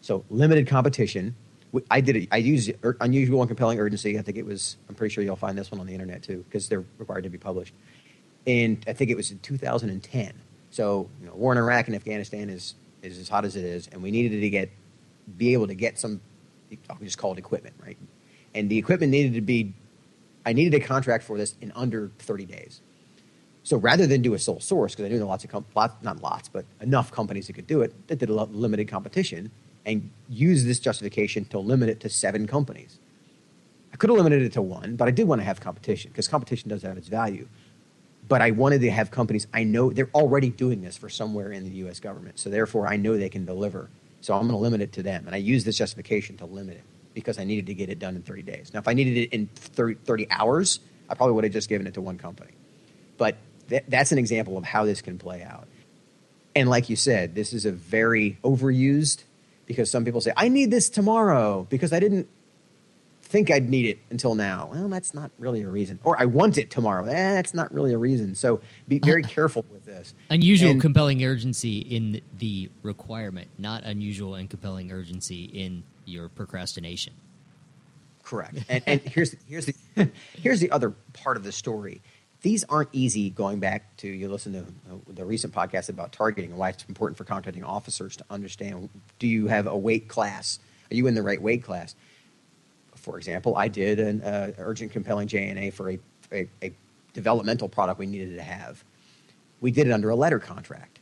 So 0.00 0.24
limited 0.30 0.66
competition. 0.66 1.34
I 1.90 2.00
did 2.00 2.16
it. 2.16 2.28
I 2.32 2.38
used 2.38 2.70
unusual 3.00 3.40
and 3.42 3.48
compelling 3.48 3.78
urgency. 3.78 4.18
I 4.18 4.22
think 4.22 4.38
it 4.38 4.46
was. 4.46 4.76
I'm 4.88 4.94
pretty 4.94 5.14
sure 5.14 5.22
you'll 5.22 5.36
find 5.36 5.56
this 5.56 5.70
one 5.70 5.80
on 5.80 5.86
the 5.86 5.92
internet 5.92 6.22
too 6.22 6.44
because 6.48 6.68
they're 6.68 6.84
required 6.98 7.24
to 7.24 7.30
be 7.30 7.38
published. 7.38 7.74
And 8.46 8.82
I 8.88 8.92
think 8.92 9.10
it 9.10 9.16
was 9.16 9.30
in 9.30 9.38
2010. 9.40 10.32
So 10.70 11.08
you 11.20 11.26
know, 11.26 11.34
war 11.34 11.52
in 11.52 11.58
Iraq 11.58 11.86
and 11.86 11.94
Afghanistan 11.94 12.50
is 12.50 12.74
is 13.02 13.18
as 13.18 13.28
hot 13.28 13.44
as 13.44 13.56
it 13.56 13.64
is, 13.64 13.88
and 13.88 14.02
we 14.02 14.10
needed 14.10 14.40
to 14.40 14.50
get 14.50 14.70
be 15.36 15.52
able 15.52 15.68
to 15.68 15.74
get 15.74 15.98
some. 15.98 16.20
I'll 16.88 16.96
just 16.98 17.18
call 17.18 17.32
it 17.32 17.38
equipment, 17.38 17.76
right? 17.84 17.98
And 18.54 18.68
the 18.68 18.78
equipment 18.78 19.10
needed 19.12 19.34
to 19.34 19.40
be. 19.40 19.74
I 20.44 20.52
needed 20.54 20.74
a 20.74 20.84
contract 20.84 21.24
for 21.24 21.36
this 21.36 21.54
in 21.60 21.70
under 21.76 22.10
30 22.18 22.46
days. 22.46 22.80
So 23.62 23.76
rather 23.76 24.06
than 24.06 24.22
do 24.22 24.32
a 24.32 24.38
sole 24.38 24.58
source, 24.58 24.94
because 24.94 25.04
I 25.04 25.08
knew 25.08 25.18
there 25.18 25.26
were 25.26 25.30
lots 25.30 25.44
of 25.44 25.50
com- 25.50 25.66
lot, 25.76 26.02
not 26.02 26.22
lots, 26.22 26.48
but 26.48 26.64
enough 26.80 27.12
companies 27.12 27.46
that 27.46 27.52
could 27.52 27.66
do 27.66 27.82
it, 27.82 27.92
that 28.08 28.18
did 28.18 28.30
a 28.30 28.34
lo- 28.34 28.48
limited 28.50 28.88
competition 28.88 29.50
and 29.86 30.10
use 30.28 30.64
this 30.64 30.78
justification 30.80 31.44
to 31.46 31.58
limit 31.58 31.88
it 31.88 32.00
to 32.00 32.08
seven 32.08 32.46
companies. 32.46 32.98
I 33.92 33.96
could 33.96 34.10
have 34.10 34.18
limited 34.18 34.42
it 34.42 34.52
to 34.54 34.62
one, 34.62 34.96
but 34.96 35.08
I 35.08 35.10
did 35.10 35.26
want 35.28 35.40
to 35.40 35.44
have 35.44 35.60
competition 35.60 36.10
because 36.10 36.28
competition 36.28 36.68
does 36.70 36.82
have 36.82 36.96
its 36.98 37.08
value. 37.08 37.48
But 38.28 38.42
I 38.42 38.52
wanted 38.52 38.82
to 38.82 38.90
have 38.90 39.10
companies 39.10 39.46
I 39.52 39.64
know 39.64 39.90
they're 39.90 40.10
already 40.14 40.50
doing 40.50 40.82
this 40.82 40.96
for 40.96 41.08
somewhere 41.08 41.52
in 41.52 41.64
the 41.64 41.70
U.S. 41.78 42.00
government, 42.00 42.38
so 42.38 42.50
therefore 42.50 42.86
I 42.86 42.96
know 42.96 43.16
they 43.16 43.28
can 43.28 43.44
deliver. 43.44 43.90
So 44.20 44.34
I'm 44.34 44.42
going 44.42 44.52
to 44.52 44.58
limit 44.58 44.82
it 44.82 44.92
to 44.92 45.02
them, 45.02 45.26
and 45.26 45.34
I 45.34 45.38
use 45.38 45.64
this 45.64 45.78
justification 45.78 46.36
to 46.38 46.46
limit 46.46 46.76
it. 46.76 46.84
because 47.14 47.38
I 47.38 47.44
needed 47.44 47.66
to 47.66 47.74
get 47.74 47.88
it 47.88 47.98
done 47.98 48.16
in 48.16 48.22
30 48.22 48.42
days. 48.42 48.72
Now, 48.72 48.80
if 48.80 48.88
I 48.88 48.92
needed 48.94 49.16
it 49.16 49.32
in 49.34 49.48
30, 49.48 49.96
30 50.04 50.28
hours, 50.30 50.80
I 51.08 51.14
probably 51.14 51.34
would 51.34 51.44
have 51.44 51.52
just 51.52 51.68
given 51.68 51.86
it 51.86 51.94
to 51.94 52.00
one 52.00 52.18
company. 52.18 52.52
But 53.18 53.36
th- 53.68 53.84
that's 53.88 54.12
an 54.12 54.18
example 54.18 54.56
of 54.56 54.64
how 54.64 54.84
this 54.84 55.02
can 55.02 55.18
play 55.18 55.42
out. 55.42 55.66
And 56.54 56.68
like 56.68 56.88
you 56.88 56.96
said, 56.96 57.34
this 57.34 57.52
is 57.52 57.66
a 57.66 57.72
very 57.72 58.38
overused 58.44 59.24
because 59.70 59.88
some 59.88 60.04
people 60.04 60.20
say, 60.20 60.32
I 60.36 60.48
need 60.48 60.72
this 60.72 60.90
tomorrow 60.90 61.64
because 61.70 61.92
I 61.92 62.00
didn't 62.00 62.28
think 63.22 63.52
I'd 63.52 63.70
need 63.70 63.86
it 63.86 64.00
until 64.10 64.34
now. 64.34 64.68
Well, 64.72 64.88
that's 64.88 65.14
not 65.14 65.30
really 65.38 65.62
a 65.62 65.68
reason. 65.68 66.00
Or 66.02 66.20
I 66.20 66.24
want 66.24 66.58
it 66.58 66.70
tomorrow. 66.70 67.04
Eh, 67.04 67.34
that's 67.34 67.54
not 67.54 67.72
really 67.72 67.92
a 67.92 67.98
reason. 67.98 68.34
So 68.34 68.60
be 68.88 68.98
very 68.98 69.22
careful 69.22 69.64
with 69.70 69.84
this. 69.84 70.12
Unusual, 70.28 70.72
and, 70.72 70.80
compelling 70.80 71.22
urgency 71.22 71.78
in 71.78 72.20
the 72.36 72.68
requirement, 72.82 73.46
not 73.58 73.84
unusual 73.84 74.34
and 74.34 74.50
compelling 74.50 74.90
urgency 74.90 75.44
in 75.44 75.84
your 76.04 76.28
procrastination. 76.28 77.12
Correct. 78.24 78.58
And, 78.68 78.82
and 78.88 79.00
here's 79.02 79.36
here's 79.48 79.66
the 79.66 79.74
here's 80.42 80.58
the 80.58 80.72
other 80.72 80.90
part 81.12 81.36
of 81.36 81.44
the 81.44 81.52
story 81.52 82.02
these 82.42 82.64
aren't 82.64 82.88
easy 82.92 83.30
going 83.30 83.60
back 83.60 83.96
to 83.98 84.08
you 84.08 84.28
listen 84.28 84.52
to 84.52 85.12
the 85.12 85.24
recent 85.24 85.52
podcast 85.52 85.88
about 85.88 86.12
targeting 86.12 86.50
and 86.50 86.58
why 86.58 86.70
it's 86.70 86.84
important 86.88 87.18
for 87.18 87.24
contracting 87.24 87.64
officers 87.64 88.16
to 88.16 88.24
understand 88.30 88.88
do 89.18 89.26
you 89.26 89.46
have 89.48 89.66
a 89.66 89.76
weight 89.76 90.08
class? 90.08 90.58
Are 90.90 90.94
you 90.94 91.06
in 91.06 91.14
the 91.14 91.22
right 91.22 91.40
weight 91.40 91.62
class? 91.62 91.94
For 92.94 93.16
example 93.16 93.56
i 93.56 93.68
did 93.68 94.00
an 94.00 94.22
uh, 94.22 94.52
urgent 94.58 94.92
compelling 94.92 95.28
jna 95.28 95.72
for 95.72 95.90
a, 95.90 95.98
a, 96.32 96.48
a 96.62 96.72
developmental 97.12 97.68
product 97.68 97.98
we 97.98 98.06
needed 98.06 98.36
to 98.36 98.42
have. 98.42 98.84
We 99.60 99.70
did 99.70 99.86
it 99.86 99.92
under 99.92 100.08
a 100.10 100.16
letter 100.16 100.38
contract. 100.38 101.00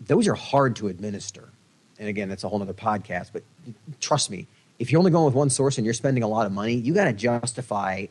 Those 0.00 0.28
are 0.28 0.34
hard 0.34 0.76
to 0.76 0.88
administer. 0.88 1.50
And 1.98 2.08
again 2.08 2.28
that's 2.28 2.44
a 2.44 2.48
whole 2.48 2.62
other 2.62 2.74
podcast 2.74 3.30
but 3.32 3.42
trust 4.00 4.30
me 4.30 4.46
if 4.78 4.92
you're 4.92 5.00
only 5.00 5.10
going 5.10 5.24
with 5.24 5.34
one 5.34 5.50
source 5.50 5.76
and 5.76 5.84
you're 5.84 5.94
spending 5.94 6.22
a 6.22 6.28
lot 6.28 6.46
of 6.46 6.52
money 6.52 6.74
you 6.74 6.94
got 6.94 7.04
to 7.04 7.12
justify 7.12 8.06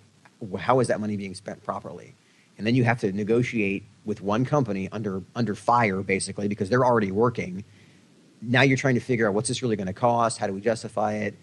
how 0.60 0.80
is 0.82 0.90
that 0.90 1.00
money 1.00 1.18
being 1.18 1.34
spent 1.34 1.64
properly 1.64 2.14
and 2.58 2.66
then 2.66 2.76
you 2.76 2.84
have 2.84 3.00
to 3.02 3.12
negotiate 3.12 3.84
with 4.06 4.22
one 4.22 4.46
company 4.46 4.90
under 4.92 5.24
under 5.36 5.56
fire 5.56 6.02
basically 6.02 6.48
because 6.48 6.70
they're 6.70 6.86
already 6.86 7.12
working. 7.12 7.64
Now 8.42 8.62
you're 8.62 8.78
trying 8.78 8.96
to 8.96 9.02
figure 9.02 9.28
out 9.28 9.34
what's 9.34 9.48
this 9.48 9.62
really 9.62 9.76
going 9.76 9.88
to 9.88 9.94
cost? 9.94 10.38
How 10.38 10.48
do 10.48 10.54
we 10.54 10.62
justify 10.62 11.14
it? 11.16 11.36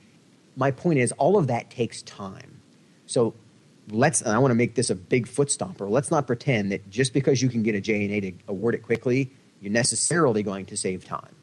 My 0.57 0.71
point 0.71 0.99
is 0.99 1.13
all 1.13 1.37
of 1.37 1.49
that 1.49 1.71
takes 1.71 2.03
time. 2.03 2.61
So 3.07 3.35
let's 3.91 4.23
and 4.23 4.31
i 4.31 4.39
want 4.39 4.51
to 4.51 4.57
make 4.57 4.75
this 4.75 4.91
a 4.91 4.95
big 4.95 5.27
foot 5.27 5.49
stomper. 5.49 5.89
Let's 5.89 6.11
not 6.11 6.27
pretend 6.27 6.73
that 6.73 6.89
just 6.89 7.13
because 7.13 7.43
you 7.43 7.49
can 7.49 7.63
get 7.63 7.75
a 7.75 7.81
jna 7.81 8.21
to 8.23 8.33
award 8.49 8.75
it 8.75 8.83
quickly 8.83 9.31
you're 9.65 9.73
necessarily 9.73 10.43
going 10.43 10.67
to 10.67 10.77
save 10.77 11.07
time. 11.07 11.35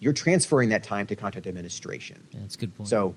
You're 0.00 0.12
transferring 0.12 0.70
that 0.70 0.82
time 0.82 1.06
to 1.06 1.14
contract 1.14 1.46
administration. 1.46 2.26
Yeah, 2.32 2.40
that's 2.40 2.56
a 2.56 2.58
good 2.58 2.76
point. 2.76 2.88
So 2.88 3.14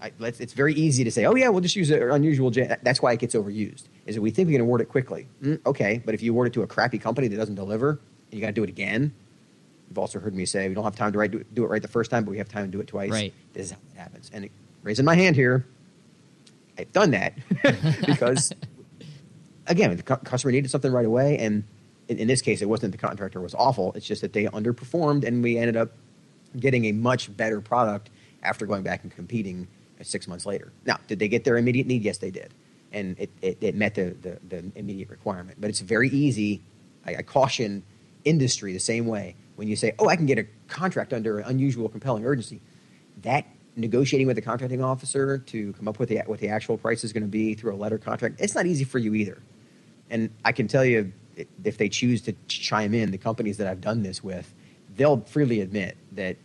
I, 0.00 0.12
it's 0.20 0.52
very 0.52 0.74
easy 0.74 1.04
to 1.04 1.10
say, 1.10 1.24
oh 1.24 1.34
yeah, 1.34 1.48
we'll 1.48 1.62
just 1.62 1.76
use 1.76 1.90
an 1.90 2.10
unusual. 2.10 2.50
That's 2.50 3.00
why 3.00 3.12
it 3.12 3.18
gets 3.18 3.34
overused. 3.34 3.84
Is 4.04 4.14
that 4.14 4.20
we 4.20 4.30
think 4.30 4.46
we 4.46 4.52
can 4.52 4.60
award 4.60 4.80
it 4.80 4.88
quickly? 4.88 5.26
Mm, 5.42 5.64
okay, 5.64 6.02
but 6.04 6.14
if 6.14 6.22
you 6.22 6.32
award 6.32 6.48
it 6.48 6.52
to 6.54 6.62
a 6.62 6.66
crappy 6.66 6.98
company 6.98 7.28
that 7.28 7.36
doesn't 7.36 7.54
deliver, 7.54 7.90
and 8.30 8.34
you 8.34 8.40
got 8.40 8.48
to 8.48 8.52
do 8.52 8.62
it 8.62 8.68
again. 8.68 9.14
You've 9.88 9.98
also 9.98 10.18
heard 10.18 10.34
me 10.34 10.46
say 10.46 10.68
we 10.68 10.74
don't 10.74 10.84
have 10.84 10.96
time 10.96 11.12
to 11.12 11.18
write, 11.18 11.30
do, 11.30 11.44
do, 11.54 11.64
it 11.64 11.68
right 11.68 11.80
the 11.80 11.88
first 11.88 12.10
time, 12.10 12.24
but 12.24 12.32
we 12.32 12.38
have 12.38 12.48
time 12.48 12.66
to 12.66 12.70
do 12.70 12.80
it 12.80 12.88
twice. 12.88 13.10
Right. 13.10 13.32
This 13.52 13.66
is 13.66 13.72
how 13.72 13.78
it 13.94 13.98
happens. 13.98 14.30
And 14.34 14.46
it, 14.46 14.52
raising 14.82 15.04
my 15.04 15.14
hand 15.14 15.36
here, 15.36 15.64
I've 16.76 16.92
done 16.92 17.12
that 17.12 17.34
because, 18.06 18.52
again, 19.66 19.96
the 19.96 20.02
customer 20.02 20.52
needed 20.52 20.70
something 20.70 20.92
right 20.92 21.06
away, 21.06 21.38
and 21.38 21.64
in, 22.08 22.18
in 22.18 22.28
this 22.28 22.42
case, 22.42 22.62
it 22.62 22.68
wasn't 22.68 22.92
the 22.92 22.98
contractor 22.98 23.40
was 23.40 23.54
awful. 23.54 23.92
It's 23.94 24.06
just 24.06 24.22
that 24.22 24.32
they 24.32 24.44
underperformed, 24.46 25.24
and 25.24 25.42
we 25.42 25.56
ended 25.56 25.76
up 25.76 25.92
getting 26.58 26.86
a 26.86 26.92
much 26.92 27.34
better 27.34 27.60
product 27.60 28.10
after 28.42 28.66
going 28.66 28.82
back 28.82 29.02
and 29.02 29.14
competing 29.14 29.68
six 30.02 30.28
months 30.28 30.46
later. 30.46 30.72
Now, 30.84 30.98
did 31.06 31.18
they 31.18 31.28
get 31.28 31.44
their 31.44 31.56
immediate 31.56 31.86
need? 31.86 32.02
Yes, 32.02 32.18
they 32.18 32.30
did. 32.30 32.52
And 32.92 33.18
it, 33.18 33.30
it, 33.42 33.58
it 33.60 33.74
met 33.74 33.94
the, 33.94 34.16
the, 34.22 34.38
the, 34.48 34.72
immediate 34.74 35.10
requirement. 35.10 35.60
But 35.60 35.70
it's 35.70 35.80
very 35.80 36.08
easy. 36.08 36.62
I, 37.06 37.16
I, 37.16 37.22
caution 37.22 37.82
industry 38.24 38.72
the 38.72 38.78
same 38.78 39.06
way. 39.06 39.36
When 39.56 39.68
you 39.68 39.76
say, 39.76 39.92
oh, 39.98 40.08
I 40.08 40.16
can 40.16 40.26
get 40.26 40.38
a 40.38 40.46
contract 40.68 41.12
under 41.12 41.38
an 41.38 41.48
unusual, 41.48 41.88
compelling 41.88 42.24
urgency, 42.24 42.60
that 43.22 43.46
negotiating 43.76 44.26
with 44.26 44.36
the 44.36 44.42
contracting 44.42 44.82
officer 44.82 45.38
to 45.38 45.72
come 45.74 45.88
up 45.88 45.98
with 45.98 46.08
the, 46.08 46.22
what 46.26 46.40
the 46.40 46.48
actual 46.48 46.78
price 46.78 47.04
is 47.04 47.12
going 47.12 47.22
to 47.22 47.28
be 47.28 47.54
through 47.54 47.74
a 47.74 47.76
letter 47.76 47.98
contract, 47.98 48.40
it's 48.40 48.54
not 48.54 48.66
easy 48.66 48.84
for 48.84 48.98
you 48.98 49.14
either. 49.14 49.42
And 50.10 50.30
I 50.44 50.52
can 50.52 50.68
tell 50.68 50.84
you, 50.84 51.12
if 51.64 51.76
they 51.76 51.88
choose 51.88 52.22
to 52.22 52.34
chime 52.48 52.94
in, 52.94 53.10
the 53.10 53.18
companies 53.18 53.58
that 53.58 53.66
I've 53.66 53.80
done 53.80 54.02
this 54.02 54.22
with, 54.24 54.52
they'll 54.96 55.20
freely 55.20 55.60
admit 55.60 55.96
that 56.12 56.36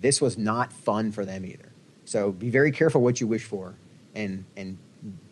this 0.00 0.20
was 0.20 0.38
not 0.38 0.72
fun 0.72 1.10
for 1.12 1.24
them 1.24 1.44
either. 1.44 1.69
So 2.10 2.32
be 2.32 2.50
very 2.50 2.72
careful 2.72 3.02
what 3.02 3.20
you 3.20 3.28
wish 3.28 3.44
for, 3.44 3.76
and 4.16 4.44
and 4.56 4.76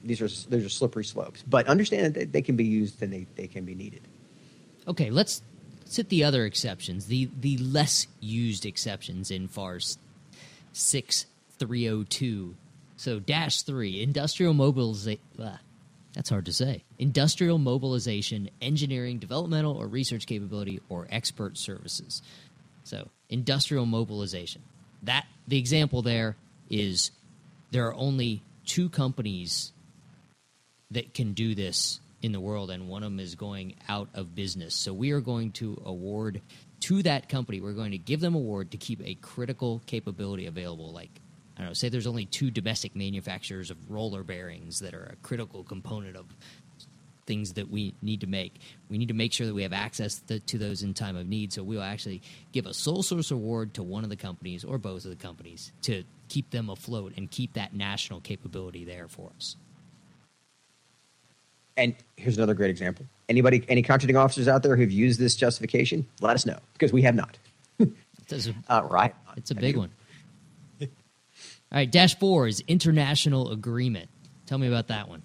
these 0.04 0.20
are 0.20 0.28
these 0.28 0.64
are 0.64 0.68
slippery 0.68 1.04
slopes. 1.04 1.42
But 1.42 1.66
understand 1.66 2.14
that 2.14 2.30
they 2.30 2.40
can 2.40 2.54
be 2.54 2.62
used 2.62 3.02
and 3.02 3.12
they, 3.12 3.26
they 3.34 3.48
can 3.48 3.64
be 3.64 3.74
needed. 3.74 4.02
Okay, 4.86 5.10
let's 5.10 5.42
let's 5.80 5.96
hit 5.96 6.08
the 6.08 6.22
other 6.22 6.46
exceptions, 6.46 7.06
the 7.06 7.30
the 7.40 7.58
less 7.58 8.06
used 8.20 8.64
exceptions 8.64 9.32
in 9.32 9.48
FARS 9.48 9.98
six 10.72 11.26
three 11.58 11.88
oh 11.88 12.04
two. 12.04 12.54
So 12.96 13.18
dash 13.18 13.62
three 13.62 14.00
industrial 14.00 14.54
mobilization. 14.54 15.20
Ah, 15.36 15.58
that's 16.12 16.30
hard 16.30 16.46
to 16.46 16.52
say. 16.52 16.84
Industrial 16.96 17.58
mobilization, 17.58 18.50
engineering, 18.62 19.18
developmental 19.18 19.76
or 19.76 19.88
research 19.88 20.26
capability, 20.26 20.78
or 20.88 21.08
expert 21.10 21.58
services. 21.58 22.22
So 22.84 23.08
industrial 23.28 23.84
mobilization. 23.84 24.62
That 25.02 25.26
the 25.48 25.58
example 25.58 26.02
there 26.02 26.36
is 26.68 27.10
there 27.70 27.86
are 27.86 27.94
only 27.94 28.42
two 28.64 28.88
companies 28.88 29.72
that 30.90 31.14
can 31.14 31.32
do 31.32 31.54
this 31.54 32.00
in 32.22 32.32
the 32.32 32.40
world, 32.40 32.70
and 32.70 32.88
one 32.88 33.02
of 33.02 33.10
them 33.10 33.20
is 33.20 33.34
going 33.34 33.76
out 33.88 34.08
of 34.14 34.34
business. 34.34 34.74
So 34.74 34.92
we 34.92 35.12
are 35.12 35.20
going 35.20 35.52
to 35.52 35.80
award 35.84 36.40
to 36.80 37.02
that 37.02 37.28
company. 37.28 37.60
We're 37.60 37.72
going 37.72 37.92
to 37.92 37.98
give 37.98 38.20
them 38.20 38.34
award 38.34 38.72
to 38.72 38.76
keep 38.76 39.00
a 39.04 39.14
critical 39.14 39.82
capability 39.86 40.46
available. 40.46 40.92
Like 40.92 41.10
I 41.56 41.60
don't 41.60 41.70
know, 41.70 41.74
say 41.74 41.88
there's 41.88 42.06
only 42.06 42.24
two 42.24 42.50
domestic 42.50 42.94
manufacturers 42.96 43.70
of 43.70 43.90
roller 43.90 44.22
bearings 44.22 44.80
that 44.80 44.94
are 44.94 45.10
a 45.12 45.16
critical 45.26 45.64
component 45.64 46.16
of 46.16 46.26
things 47.26 47.54
that 47.54 47.68
we 47.68 47.94
need 48.00 48.22
to 48.22 48.26
make. 48.26 48.60
We 48.88 48.96
need 48.96 49.08
to 49.08 49.14
make 49.14 49.32
sure 49.32 49.46
that 49.46 49.54
we 49.54 49.62
have 49.62 49.72
access 49.72 50.20
to, 50.28 50.40
to, 50.40 50.56
those 50.56 50.82
in 50.82 50.94
time 50.94 51.14
of 51.14 51.26
need. 51.26 51.52
So 51.52 51.62
we'll 51.62 51.82
actually 51.82 52.22
give 52.52 52.64
a 52.64 52.72
sole 52.72 53.02
source 53.02 53.30
award 53.30 53.74
to 53.74 53.82
one 53.82 54.02
of 54.02 54.08
the 54.08 54.16
companies 54.16 54.64
or 54.64 54.78
both 54.78 55.04
of 55.04 55.10
the 55.10 55.16
companies 55.16 55.72
to 55.82 56.04
keep 56.28 56.50
them 56.50 56.70
afloat 56.70 57.12
and 57.16 57.30
keep 57.30 57.54
that 57.54 57.74
national 57.74 58.20
capability 58.20 58.84
there 58.84 59.08
for 59.08 59.30
us. 59.36 59.56
And 61.76 61.94
here's 62.16 62.36
another 62.36 62.54
great 62.54 62.70
example. 62.70 63.06
Anybody, 63.28 63.64
any 63.68 63.82
contracting 63.82 64.16
officers 64.16 64.48
out 64.48 64.62
there 64.62 64.74
who've 64.74 64.90
used 64.90 65.20
this 65.20 65.36
justification? 65.36 66.06
Let 66.20 66.34
us 66.34 66.44
know 66.44 66.58
because 66.72 66.92
we 66.92 67.02
have 67.02 67.14
not. 67.14 67.38
a, 67.80 68.54
uh, 68.68 68.82
right. 68.90 69.14
It's 69.36 69.50
a 69.50 69.54
big 69.54 69.76
one. 69.76 69.90
All 71.70 71.76
right, 71.76 71.90
dash 71.90 72.18
four 72.18 72.46
is 72.46 72.64
international 72.66 73.52
agreement. 73.52 74.08
Tell 74.46 74.56
me 74.56 74.66
about 74.66 74.88
that 74.88 75.08
one. 75.08 75.22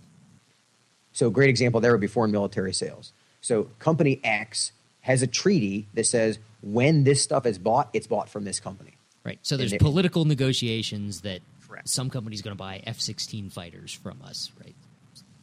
So, 1.14 1.30
great 1.30 1.50
example 1.50 1.80
there 1.80 1.92
would 1.92 2.02
be 2.02 2.08
foreign 2.08 2.32
military 2.32 2.74
sales. 2.74 3.14
So, 3.40 3.70
company 3.80 4.20
X 4.24 4.74
has 5.02 5.22
a 5.22 5.28
treaty 5.28 5.88
that 5.94 6.06
says 6.06 6.40
when 6.62 7.06
this 7.06 7.22
stuff 7.22 7.46
is 7.46 7.58
bought, 7.58 7.90
it's 7.94 8.08
bought 8.08 8.30
from 8.30 8.44
this 8.44 8.60
company. 8.60 8.94
Right. 9.24 9.40
So 9.42 9.58
there's 9.58 9.74
political 9.74 10.26
negotiations 10.26 11.22
that 11.22 11.40
correct. 11.68 11.88
some 11.88 12.10
company's 12.10 12.42
going 12.42 12.56
to 12.56 12.62
buy 12.62 12.84
F-16 12.86 13.52
fighters 13.52 13.94
from 13.94 14.22
us, 14.22 14.52
right? 14.60 14.76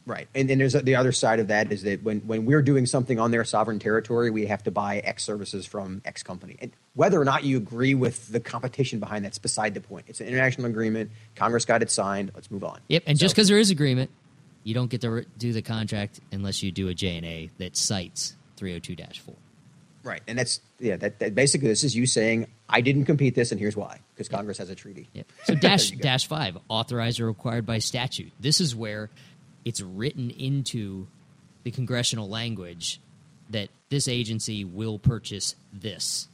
Right. 0.05 0.27
And 0.33 0.49
then 0.49 0.57
there's 0.57 0.73
the 0.73 0.95
other 0.95 1.11
side 1.11 1.39
of 1.39 1.47
that 1.49 1.71
is 1.71 1.83
that 1.83 2.03
when, 2.03 2.19
when 2.21 2.45
we're 2.45 2.63
doing 2.63 2.85
something 2.85 3.19
on 3.19 3.31
their 3.31 3.43
sovereign 3.43 3.79
territory, 3.79 4.31
we 4.31 4.47
have 4.47 4.63
to 4.63 4.71
buy 4.71 4.97
X 4.99 5.23
services 5.23 5.65
from 5.65 6.01
X 6.05 6.23
company. 6.23 6.57
And 6.59 6.71
whether 6.95 7.21
or 7.21 7.25
not 7.25 7.43
you 7.43 7.57
agree 7.57 7.93
with 7.93 8.31
the 8.31 8.39
competition 8.39 8.99
behind 8.99 9.23
that's 9.23 9.37
beside 9.37 9.73
the 9.73 9.81
point. 9.81 10.05
It's 10.07 10.19
an 10.19 10.27
international 10.27 10.67
agreement. 10.67 11.11
Congress 11.35 11.65
got 11.65 11.81
it 11.81 11.91
signed. 11.91 12.31
Let's 12.33 12.49
move 12.49 12.63
on. 12.63 12.79
Yep. 12.87 13.03
And 13.05 13.17
so, 13.17 13.21
just 13.21 13.35
because 13.35 13.47
there 13.47 13.59
is 13.59 13.69
agreement, 13.69 14.09
you 14.63 14.73
don't 14.73 14.89
get 14.89 15.01
to 15.01 15.25
do 15.37 15.53
the 15.53 15.61
contract 15.61 16.19
unless 16.31 16.63
you 16.63 16.71
do 16.71 16.89
a 16.89 16.93
JNA 16.93 17.51
that 17.59 17.77
cites 17.77 18.35
302-4. 18.57 19.35
Right, 20.03 20.21
and 20.27 20.37
that's 20.37 20.61
yeah. 20.79 20.95
That, 20.95 21.19
that, 21.19 21.35
basically 21.35 21.67
this 21.67 21.83
is 21.83 21.95
you 21.95 22.07
saying 22.07 22.47
I 22.67 22.81
didn't 22.81 23.05
compete 23.05 23.35
this, 23.35 23.51
and 23.51 23.59
here's 23.59 23.75
why: 23.75 23.99
because 24.13 24.27
Congress 24.29 24.57
has 24.57 24.69
a 24.69 24.75
treaty. 24.75 25.07
Yeah. 25.13 25.23
So 25.43 25.53
dash 25.53 25.91
dash 25.99 26.27
five 26.27 26.57
authorized 26.69 27.19
or 27.19 27.27
required 27.27 27.65
by 27.65 27.77
statute. 27.79 28.31
This 28.39 28.59
is 28.59 28.75
where 28.75 29.09
it's 29.63 29.81
written 29.81 30.31
into 30.31 31.07
the 31.63 31.71
congressional 31.71 32.27
language 32.27 32.99
that 33.51 33.69
this 33.89 34.07
agency 34.07 34.65
will 34.65 34.97
purchase 34.97 35.55
this. 35.71 36.27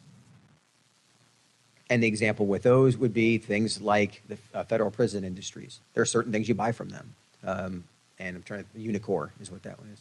And 1.90 2.04
the 2.04 2.08
example 2.08 2.46
with 2.46 2.64
those 2.64 2.98
would 2.98 3.14
be 3.14 3.38
things 3.38 3.82
like 3.82 4.22
the 4.28 4.38
uh, 4.54 4.64
federal 4.64 4.92
prison 4.92 5.24
industries. 5.24 5.80
There 5.94 6.02
are 6.02 6.06
certain 6.06 6.32
things 6.32 6.48
you 6.48 6.56
buy 6.56 6.72
from 6.72 6.90
them, 6.90 7.16
um, 7.44 7.84
and 8.20 8.38
I'm 8.38 8.44
trying 8.44 8.64
to 8.64 8.80
Unicor 8.80 9.32
is 9.42 9.52
what 9.52 9.64
that 9.64 9.78
one 9.80 9.90
is. 9.90 10.00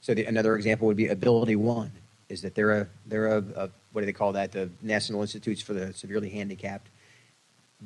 So 0.00 0.14
the, 0.14 0.24
another 0.24 0.56
example 0.56 0.88
would 0.88 0.96
be 0.96 1.08
Ability 1.08 1.56
One 1.56 1.92
is 2.34 2.42
that 2.42 2.54
they're 2.54 2.72
a 2.82 2.88
they're 3.06 3.28
a, 3.28 3.38
a, 3.38 3.70
what 3.92 4.02
do 4.02 4.06
they 4.06 4.12
call 4.12 4.32
that? 4.34 4.52
The 4.52 4.68
National 4.82 5.22
Institutes 5.22 5.62
for 5.62 5.72
the 5.72 5.94
Severely 5.94 6.28
Handicapped. 6.28 6.88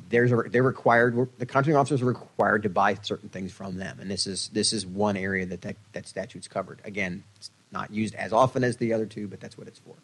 there's 0.08 0.32
a, 0.32 0.42
they're 0.50 0.62
required 0.62 1.14
the 1.38 1.46
contracting 1.46 1.76
officers 1.76 2.02
are 2.02 2.06
required 2.06 2.64
to 2.64 2.68
buy 2.68 2.94
certain 3.02 3.28
things 3.28 3.52
from 3.52 3.76
them. 3.76 3.98
And 4.00 4.10
this 4.10 4.26
is 4.26 4.48
this 4.52 4.72
is 4.72 4.84
one 4.84 5.16
area 5.16 5.46
that 5.46 5.62
that, 5.62 5.76
that 5.92 6.08
statute's 6.08 6.48
covered. 6.48 6.80
Again 6.84 7.22
it's 7.36 7.50
not 7.70 7.92
used 7.92 8.14
as 8.14 8.32
often 8.32 8.64
as 8.64 8.76
the 8.78 8.92
other 8.92 9.06
two 9.06 9.28
but 9.28 9.40
that's 9.40 9.56
what 9.56 9.68
it's 9.68 9.78
for. 9.78 9.94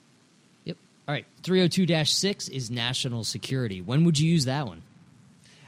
Yep. 0.65 0.77
All 1.09 1.13
right. 1.15 1.27
302-6 1.43 2.51
is 2.51 2.71
national 2.71 3.25
security. 3.25 3.81
When 3.81 4.05
would 4.05 4.19
you 4.19 4.31
use 4.31 4.45
that 4.45 4.67
one? 4.67 4.83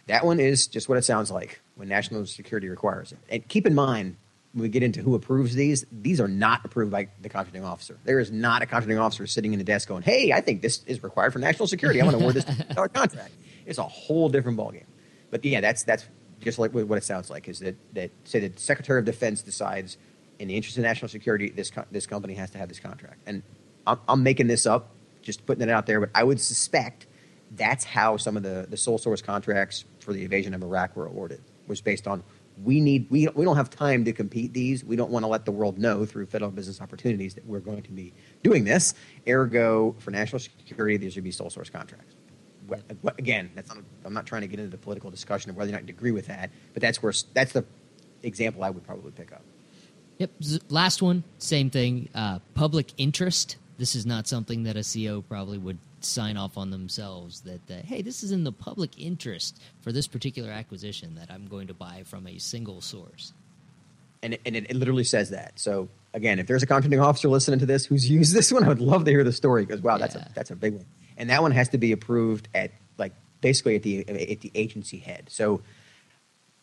That 0.07 0.25
one 0.25 0.39
is 0.39 0.67
just 0.69 0.89
what 0.89 0.99
it 0.99 1.05
sounds 1.05 1.31
like 1.31 1.61
when 1.75 1.89
national 1.89 2.27
security 2.27 2.69
requires 2.69 3.13
it. 3.13 3.19
And 3.29 3.49
keep 3.49 3.67
in 3.67 3.75
mind 3.75 4.17
when 4.57 4.63
we 4.63 4.71
get 4.71 4.83
into 4.83 5.03
who 5.03 5.15
approves 5.15 5.55
these, 5.55 5.85
these 5.93 6.19
are 6.19 6.29
not 6.29 6.65
approved 6.65 6.91
by 6.91 7.09
the 7.21 7.29
contracting 7.29 7.63
officer. 7.63 7.99
There 8.05 8.19
is 8.19 8.33
not 8.33 8.63
a 8.63 8.67
contracting 8.67 8.99
officer 8.99 9.27
sitting 9.27 9.53
in 9.53 9.59
the 9.59 9.67
desk 9.67 9.87
going, 9.87 10.03
"Hey, 10.03 10.33
I 10.33 10.41
think 10.41 10.63
this 10.63 10.83
is 10.87 11.03
required 11.03 11.35
for 11.35 11.39
national 11.39 11.67
security. 11.67 12.01
I 12.01 12.05
want 12.07 12.17
to 12.17 12.23
award 12.23 12.37
this 12.37 12.45
dollar 12.75 12.89
contract." 12.89 13.33
It's 13.67 13.77
a 13.79 13.83
whole 13.83 14.31
different 14.31 14.57
ballgame. 14.57 14.87
But 15.31 15.45
yeah, 15.45 15.61
that's 15.61 15.83
that's 15.83 16.07
just 16.41 16.59
like 16.59 16.73
what 16.73 16.97
it 16.97 17.05
sounds 17.05 17.29
like. 17.29 17.49
Is 17.49 17.59
that 17.59 17.77
that 17.93 18.11
say 18.25 18.49
the 18.49 18.59
Secretary 18.59 18.99
of 18.99 19.05
Defense 19.05 19.43
decides, 19.43 19.99
in 20.39 20.49
the 20.49 20.57
interest 20.57 20.79
of 20.79 20.85
national 20.85 21.11
security, 21.11 21.51
this 21.51 21.71
this 21.91 22.07
company 22.07 22.33
has 22.33 22.49
to 22.53 22.59
have 22.59 22.71
this 22.71 22.81
contract. 22.81 23.21
And 23.27 23.43
I'm, 23.87 24.01
I'm 24.09 24.23
making 24.23 24.47
this 24.47 24.65
up, 24.65 24.89
just 25.21 25.45
putting 25.45 25.69
it 25.69 25.71
out 25.71 25.85
there, 25.85 26.01
but 26.01 26.09
I 26.15 26.25
would 26.25 26.41
suspect 26.41 27.07
that's 27.51 27.85
how 27.85 28.17
some 28.17 28.39
of 28.39 28.43
the 28.43 28.67
the 28.71 28.79
sole 28.79 28.97
source 28.97 29.21
contracts 29.21 29.85
for 30.01 30.15
the 30.15 30.23
invasion 30.23 30.55
of 30.55 30.63
Iraq 30.63 30.97
were 30.97 31.05
awarded. 31.05 31.43
Was 31.67 31.83
based 31.83 32.07
on 32.07 32.23
we 32.63 32.81
need 32.81 33.07
we, 33.11 33.29
we 33.29 33.45
don't 33.45 33.57
have 33.57 33.71
time 33.71 34.05
to 34.05 34.13
compete 34.13 34.53
these. 34.53 34.85
We 34.85 34.97
don't 34.97 35.11
want 35.11 35.25
to 35.25 35.29
let 35.29 35.45
the 35.45 35.53
world 35.53 35.79
know 35.79 36.05
through 36.05 36.27
federal 36.27 36.51
business 36.51 36.81
opportunities 36.81 37.35
that 37.35 37.45
we're 37.47 37.61
going 37.61 37.83
to 37.83 37.91
be 37.91 38.13
doing 38.43 38.65
this. 38.65 38.95
Ergo 39.29 39.95
for 39.99 40.11
national 40.11 40.39
security 40.39 40.97
these 40.97 41.15
should 41.15 41.25
be 41.25 41.31
sole 41.31 41.51
source 41.51 41.71
contracts. 41.71 42.15
Again 43.19 43.51
that's 43.55 43.69
not, 43.69 43.79
i'm 44.05 44.13
not 44.13 44.27
trying 44.27 44.43
to 44.43 44.49
get 44.49 44.59
into 44.59 44.71
the 44.71 44.77
political 44.77 45.09
discussion 45.09 45.51
of 45.51 45.57
whether 45.57 45.71
or 45.71 45.75
not 45.75 45.87
you 45.87 45.95
agree 45.95 46.11
with 46.11 46.27
that 46.27 46.51
but 46.75 46.83
that's 46.83 47.01
where 47.01 47.13
that's 47.33 47.53
the 47.53 47.65
example 48.25 48.65
i 48.65 48.71
would 48.71 48.85
probably 48.85 49.13
pick 49.13 49.31
up. 49.31 49.43
Yep 50.19 50.33
last 50.69 51.01
one 51.01 51.23
same 51.39 51.71
thing 51.71 52.09
uh, 52.15 52.41
public 52.55 52.93
interest. 52.97 53.57
This 53.79 53.95
is 53.95 54.07
not 54.07 54.27
something 54.27 54.65
that 54.65 54.77
a 54.77 54.83
co 54.83 55.23
probably 55.23 55.59
would 55.59 55.79
sign 56.07 56.37
off 56.37 56.57
on 56.57 56.71
themselves 56.71 57.41
that, 57.43 57.71
uh, 57.71 57.83
hey, 57.85 58.03
this 58.03 58.23
is 58.23 58.33
in 58.33 58.45
the 58.45 58.53
public 58.53 58.99
interest 58.99 59.61
for 59.81 59.93
this 59.93 60.07
particular 60.07 60.51
acquisition 60.51 61.15
that 61.17 61.31
I'm 61.31 61.47
going 61.47 61.67
to 61.69 61.75
buy 61.75 62.03
from 62.05 62.27
a 62.27 62.39
single 62.39 62.81
source. 62.81 63.33
And 64.23 64.35
it, 64.35 64.41
and 64.47 64.57
it, 64.57 64.71
it 64.71 64.77
literally 64.77 65.05
says 65.05 65.31
that. 65.31 65.53
So 65.57 65.89
again, 66.15 66.39
if 66.39 66.47
there's 66.47 66.63
a 66.63 66.67
contracting 66.67 67.01
officer 67.01 67.29
listening 67.29 67.61
to 67.61 67.67
this 67.67 67.87
who's 67.87 68.09
used 68.11 68.35
this 68.35 68.53
one, 68.53 68.65
I 68.65 68.69
would 68.69 68.81
love 68.81 69.05
to 69.05 69.11
hear 69.11 69.25
the 69.25 69.33
story 69.33 69.65
because 69.65 69.83
wow, 69.83 69.99
that's 69.99 70.15
a 70.15 70.29
that's 70.35 70.51
a 70.51 70.57
big 70.57 70.75
one. 70.75 70.87
And 71.17 71.31
that 71.31 71.43
one 71.43 71.53
has 71.53 71.69
to 71.71 71.79
be 71.79 71.93
approved 71.93 72.49
at 72.55 72.73
like 72.99 73.13
basically 73.41 73.77
at 73.77 73.83
the 73.83 74.01
at 74.09 74.41
the 74.41 74.51
agency 74.55 74.99
head. 74.99 75.27
So 75.29 75.63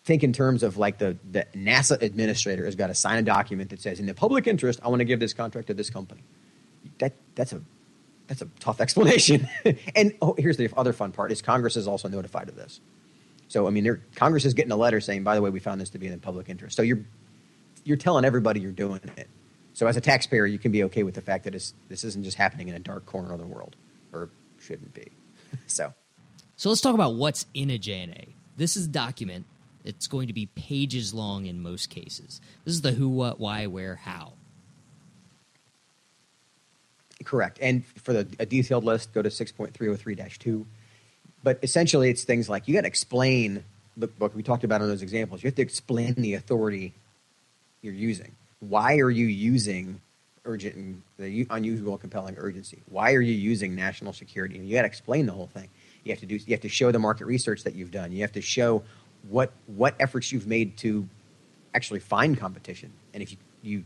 think 0.06 0.24
in 0.24 0.34
terms 0.34 0.64
of 0.64 0.78
like 0.78 0.98
the, 0.98 1.18
the 1.32 1.46
NASA 1.56 2.02
administrator 2.02 2.66
has 2.66 2.76
got 2.76 2.88
to 2.88 2.96
sign 2.96 3.18
a 3.18 3.22
document 3.22 3.70
that 3.70 3.82
says 3.82 4.00
in 4.00 4.06
the 4.06 4.14
public 4.14 4.48
interest, 4.48 4.80
I 4.84 4.90
want 4.90 5.00
to 5.00 5.06
give 5.06 5.20
this 5.20 5.34
contract 5.34 5.68
to 5.68 5.74
this 5.74 5.90
company. 5.90 6.24
That 7.00 7.14
that's 7.36 7.54
a 7.54 7.62
that's 8.28 8.42
a 8.42 8.48
tough 8.60 8.82
explanation. 8.82 9.48
and 9.96 10.14
oh, 10.22 10.36
here's 10.38 10.58
the 10.58 10.70
other 10.76 10.94
fun 10.94 11.12
part: 11.12 11.32
is 11.32 11.42
Congress 11.42 11.76
is 11.76 11.88
also 11.88 12.08
notified 12.08 12.50
of 12.50 12.56
this. 12.56 12.80
So 13.48 13.68
I 13.68 13.70
mean, 13.70 14.02
Congress 14.16 14.46
is 14.46 14.54
getting 14.54 14.72
a 14.72 14.78
letter 14.78 15.02
saying, 15.02 15.24
"By 15.24 15.36
the 15.36 15.42
way, 15.42 15.50
we 15.50 15.60
found 15.60 15.82
this 15.82 15.90
to 15.92 15.98
be 15.98 16.08
in 16.08 16.14
the 16.14 16.20
public 16.20 16.50
interest." 16.50 16.76
So 16.76 16.82
you're 16.82 17.06
you're 17.84 17.98
telling 17.98 18.26
everybody 18.26 18.60
you're 18.60 18.72
doing 18.72 19.02
it. 19.18 19.28
So 19.74 19.88
as 19.88 19.98
a 19.98 20.02
taxpayer, 20.02 20.46
you 20.46 20.60
can 20.60 20.72
be 20.72 20.84
okay 20.86 21.04
with 21.04 21.16
the 21.16 21.22
fact 21.22 21.44
that 21.46 21.54
this 21.54 22.04
isn't 22.04 22.24
just 22.24 22.38
happening 22.38 22.68
in 22.68 22.76
a 22.76 22.80
dark 22.80 23.06
corner 23.06 23.34
of 23.34 23.40
the 23.40 23.46
world, 23.46 23.76
or 24.12 24.30
shouldn't 24.60 24.94
be. 24.94 25.12
so, 25.68 25.94
so 26.56 26.70
let's 26.70 26.82
talk 26.82 26.94
about 26.94 27.16
what's 27.16 27.46
in 27.54 27.70
a 27.70 27.80
JNA. 27.80 28.30
This 28.56 28.78
is 28.78 28.86
a 28.86 28.90
document. 28.90 29.46
It's 29.84 30.08
going 30.08 30.28
to 30.28 30.34
be 30.34 30.46
pages 30.46 31.14
long 31.14 31.46
in 31.46 31.62
most 31.62 31.90
cases. 31.90 32.40
This 32.64 32.76
is 32.76 32.82
the 32.82 32.92
who, 32.92 33.10
what, 33.10 33.40
why, 33.40 33.68
where, 33.68 33.96
how. 33.96 34.34
Correct. 37.34 37.58
And 37.64 37.84
for 37.84 38.14
the, 38.14 38.28
a 38.38 38.46
detailed 38.46 38.84
list, 38.84 39.12
go 39.12 39.24
to 39.24 39.30
6.303-2. 39.30 40.66
But 41.42 41.58
essentially, 41.64 42.12
it's 42.12 42.26
things 42.26 42.48
like 42.48 42.68
you 42.68 42.76
got 42.76 42.82
to 42.82 42.88
explain 42.88 43.64
the 43.98 44.06
book 44.06 44.36
we 44.36 44.44
talked 44.44 44.64
about 44.64 44.84
in 44.84 44.88
those 44.88 45.02
examples. 45.02 45.42
You 45.42 45.48
have 45.48 45.56
to 45.56 45.64
explain 45.64 46.14
the 46.14 46.36
authority 46.36 46.94
you're 47.82 47.92
using. 47.92 48.34
Why 48.60 48.98
are 48.98 49.10
you 49.10 49.26
using 49.26 50.00
urgent 50.46 50.76
and 50.76 51.02
the 51.18 51.48
unusual, 51.50 51.98
compelling 51.98 52.36
urgency? 52.38 52.84
Why 52.88 53.14
are 53.14 53.22
you 53.22 53.34
using 53.34 53.74
national 53.74 54.14
security? 54.14 54.60
And 54.60 54.70
you 54.70 54.76
got 54.76 54.84
to 54.84 54.88
explain 54.88 55.26
the 55.26 55.34
whole 55.34 55.48
thing. 55.48 55.70
You 56.04 56.12
have 56.12 56.20
to 56.20 56.28
do. 56.28 56.36
You 56.36 56.52
have 56.52 56.62
to 56.62 56.70
show 56.70 56.92
the 56.92 57.00
market 57.00 57.26
research 57.26 57.64
that 57.64 57.74
you've 57.74 57.90
done. 57.90 58.12
You 58.12 58.22
have 58.22 58.34
to 58.34 58.42
show 58.42 58.84
what 59.28 59.54
what 59.66 59.96
efforts 60.00 60.32
you've 60.32 60.46
made 60.46 60.78
to 60.78 61.10
actually 61.74 62.02
find 62.02 62.40
competition. 62.40 62.92
And 63.12 63.24
if 63.24 63.32
you, 63.32 63.38
you 63.64 63.84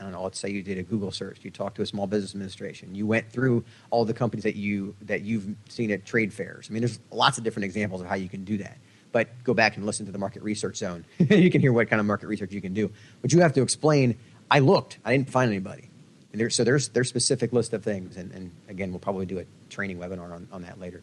I 0.00 0.02
don't 0.02 0.12
know, 0.12 0.22
let's 0.22 0.38
say 0.38 0.48
you 0.48 0.62
did 0.62 0.78
a 0.78 0.82
Google 0.82 1.12
search, 1.12 1.40
you 1.42 1.50
talked 1.50 1.76
to 1.76 1.82
a 1.82 1.86
small 1.86 2.06
business 2.06 2.32
administration, 2.32 2.94
you 2.94 3.06
went 3.06 3.30
through 3.30 3.64
all 3.90 4.06
the 4.06 4.14
companies 4.14 4.44
that 4.44 4.56
you 4.56 4.94
that 5.02 5.20
you've 5.22 5.54
seen 5.68 5.90
at 5.90 6.06
trade 6.06 6.32
fairs. 6.32 6.68
I 6.70 6.72
mean, 6.72 6.80
there's 6.80 6.98
lots 7.10 7.36
of 7.36 7.44
different 7.44 7.64
examples 7.64 8.00
of 8.00 8.06
how 8.06 8.14
you 8.14 8.28
can 8.28 8.44
do 8.44 8.56
that. 8.58 8.78
But 9.12 9.28
go 9.44 9.52
back 9.54 9.76
and 9.76 9.84
listen 9.84 10.06
to 10.06 10.12
the 10.12 10.18
market 10.18 10.42
research 10.42 10.76
zone. 10.76 11.04
you 11.18 11.50
can 11.50 11.60
hear 11.60 11.72
what 11.72 11.90
kind 11.90 12.00
of 12.00 12.06
market 12.06 12.28
research 12.28 12.52
you 12.52 12.60
can 12.60 12.72
do. 12.72 12.90
But 13.20 13.32
you 13.32 13.40
have 13.40 13.52
to 13.54 13.62
explain. 13.62 14.18
I 14.50 14.60
looked, 14.60 14.98
I 15.04 15.12
didn't 15.12 15.30
find 15.30 15.50
anybody. 15.50 15.90
There, 16.32 16.48
so 16.48 16.64
there's 16.64 16.88
there's 16.88 17.08
specific 17.08 17.52
list 17.52 17.72
of 17.72 17.82
things, 17.82 18.16
and, 18.16 18.32
and 18.32 18.52
again, 18.68 18.90
we'll 18.90 19.00
probably 19.00 19.26
do 19.26 19.40
a 19.40 19.44
training 19.68 19.98
webinar 19.98 20.32
on, 20.32 20.48
on 20.52 20.62
that 20.62 20.80
later. 20.80 21.02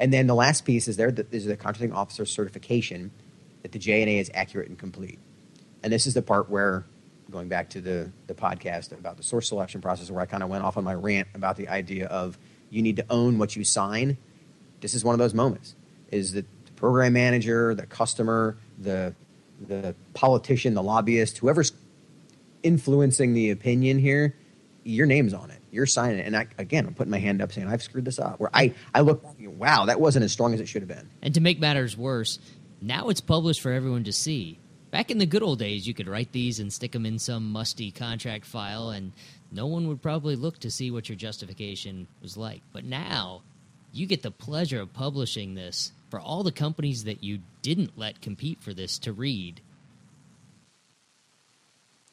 And 0.00 0.12
then 0.12 0.26
the 0.26 0.34
last 0.34 0.64
piece 0.64 0.88
is 0.88 0.96
there 0.96 1.14
is 1.30 1.44
the 1.44 1.56
contracting 1.56 1.92
officer 1.92 2.24
certification 2.24 3.12
that 3.62 3.70
the 3.70 3.78
JNA 3.78 4.18
is 4.18 4.30
accurate 4.34 4.68
and 4.68 4.78
complete. 4.78 5.18
And 5.82 5.92
this 5.92 6.06
is 6.06 6.14
the 6.14 6.22
part 6.22 6.48
where 6.50 6.84
going 7.32 7.48
back 7.48 7.70
to 7.70 7.80
the, 7.80 8.10
the 8.26 8.34
podcast 8.34 8.92
about 8.92 9.16
the 9.16 9.22
source 9.22 9.48
selection 9.48 9.80
process 9.80 10.10
where 10.10 10.22
I 10.22 10.26
kind 10.26 10.42
of 10.42 10.48
went 10.48 10.62
off 10.62 10.76
on 10.76 10.84
my 10.84 10.94
rant 10.94 11.28
about 11.34 11.56
the 11.56 11.68
idea 11.68 12.06
of 12.06 12.38
you 12.70 12.82
need 12.82 12.96
to 12.96 13.06
own 13.10 13.38
what 13.38 13.56
you 13.56 13.64
sign. 13.64 14.16
This 14.80 14.94
is 14.94 15.04
one 15.04 15.14
of 15.14 15.18
those 15.18 15.34
moments. 15.34 15.74
Is 16.10 16.32
that 16.32 16.46
the 16.66 16.72
program 16.72 17.14
manager, 17.14 17.74
the 17.74 17.86
customer, 17.86 18.56
the 18.78 19.14
the 19.60 19.94
politician, 20.14 20.74
the 20.74 20.82
lobbyist, 20.82 21.38
whoever's 21.38 21.72
influencing 22.62 23.32
the 23.34 23.50
opinion 23.50 23.98
here, 23.98 24.34
your 24.84 25.06
name's 25.06 25.34
on 25.34 25.50
it. 25.50 25.60
You're 25.70 25.86
signing 25.86 26.18
it. 26.18 26.26
And 26.26 26.36
I, 26.36 26.46
again, 26.58 26.86
I'm 26.86 26.94
putting 26.94 27.10
my 27.10 27.18
hand 27.18 27.40
up 27.40 27.52
saying 27.52 27.68
I've 27.68 27.82
screwed 27.82 28.04
this 28.04 28.18
up. 28.18 28.40
Where 28.40 28.50
I, 28.52 28.74
I 28.94 29.00
look, 29.00 29.24
wow, 29.40 29.86
that 29.86 30.00
wasn't 30.00 30.24
as 30.24 30.32
strong 30.32 30.52
as 30.54 30.60
it 30.60 30.68
should 30.68 30.82
have 30.82 30.88
been. 30.88 31.08
And 31.22 31.32
to 31.34 31.40
make 31.40 31.60
matters 31.60 31.96
worse, 31.96 32.38
now 32.80 33.08
it's 33.08 33.20
published 33.20 33.60
for 33.60 33.72
everyone 33.72 34.04
to 34.04 34.12
see. 34.12 34.58
Back 34.92 35.10
in 35.10 35.16
the 35.16 35.24
good 35.24 35.42
old 35.42 35.58
days, 35.58 35.88
you 35.88 35.94
could 35.94 36.06
write 36.06 36.32
these 36.32 36.60
and 36.60 36.70
stick 36.70 36.92
them 36.92 37.06
in 37.06 37.18
some 37.18 37.50
musty 37.50 37.90
contract 37.90 38.44
file, 38.44 38.90
and 38.90 39.12
no 39.50 39.66
one 39.66 39.88
would 39.88 40.02
probably 40.02 40.36
look 40.36 40.58
to 40.58 40.70
see 40.70 40.90
what 40.90 41.08
your 41.08 41.16
justification 41.16 42.08
was 42.20 42.36
like. 42.36 42.60
But 42.74 42.84
now, 42.84 43.40
you 43.90 44.06
get 44.06 44.22
the 44.22 44.30
pleasure 44.30 44.82
of 44.82 44.92
publishing 44.92 45.54
this 45.54 45.92
for 46.10 46.20
all 46.20 46.42
the 46.42 46.52
companies 46.52 47.04
that 47.04 47.24
you 47.24 47.38
didn't 47.62 47.96
let 47.96 48.20
compete 48.20 48.60
for 48.60 48.74
this 48.74 48.98
to 48.98 49.14
read. 49.14 49.62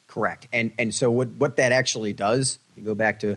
Correct. 0.06 0.48
And 0.50 0.72
and 0.78 0.94
so 0.94 1.10
what 1.10 1.28
what 1.32 1.56
that 1.56 1.72
actually 1.72 2.14
does, 2.14 2.58
you 2.76 2.82
go 2.82 2.94
back 2.94 3.20
to 3.20 3.36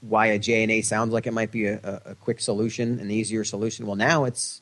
why 0.00 0.26
a 0.26 0.40
JNA 0.40 0.84
sounds 0.84 1.12
like 1.12 1.28
it 1.28 1.32
might 1.32 1.52
be 1.52 1.66
a, 1.66 2.02
a, 2.04 2.14
quick 2.16 2.40
solution, 2.40 2.98
an 2.98 3.12
easier 3.12 3.44
solution. 3.44 3.86
Well, 3.86 3.96
now 3.96 4.24
it's 4.24 4.60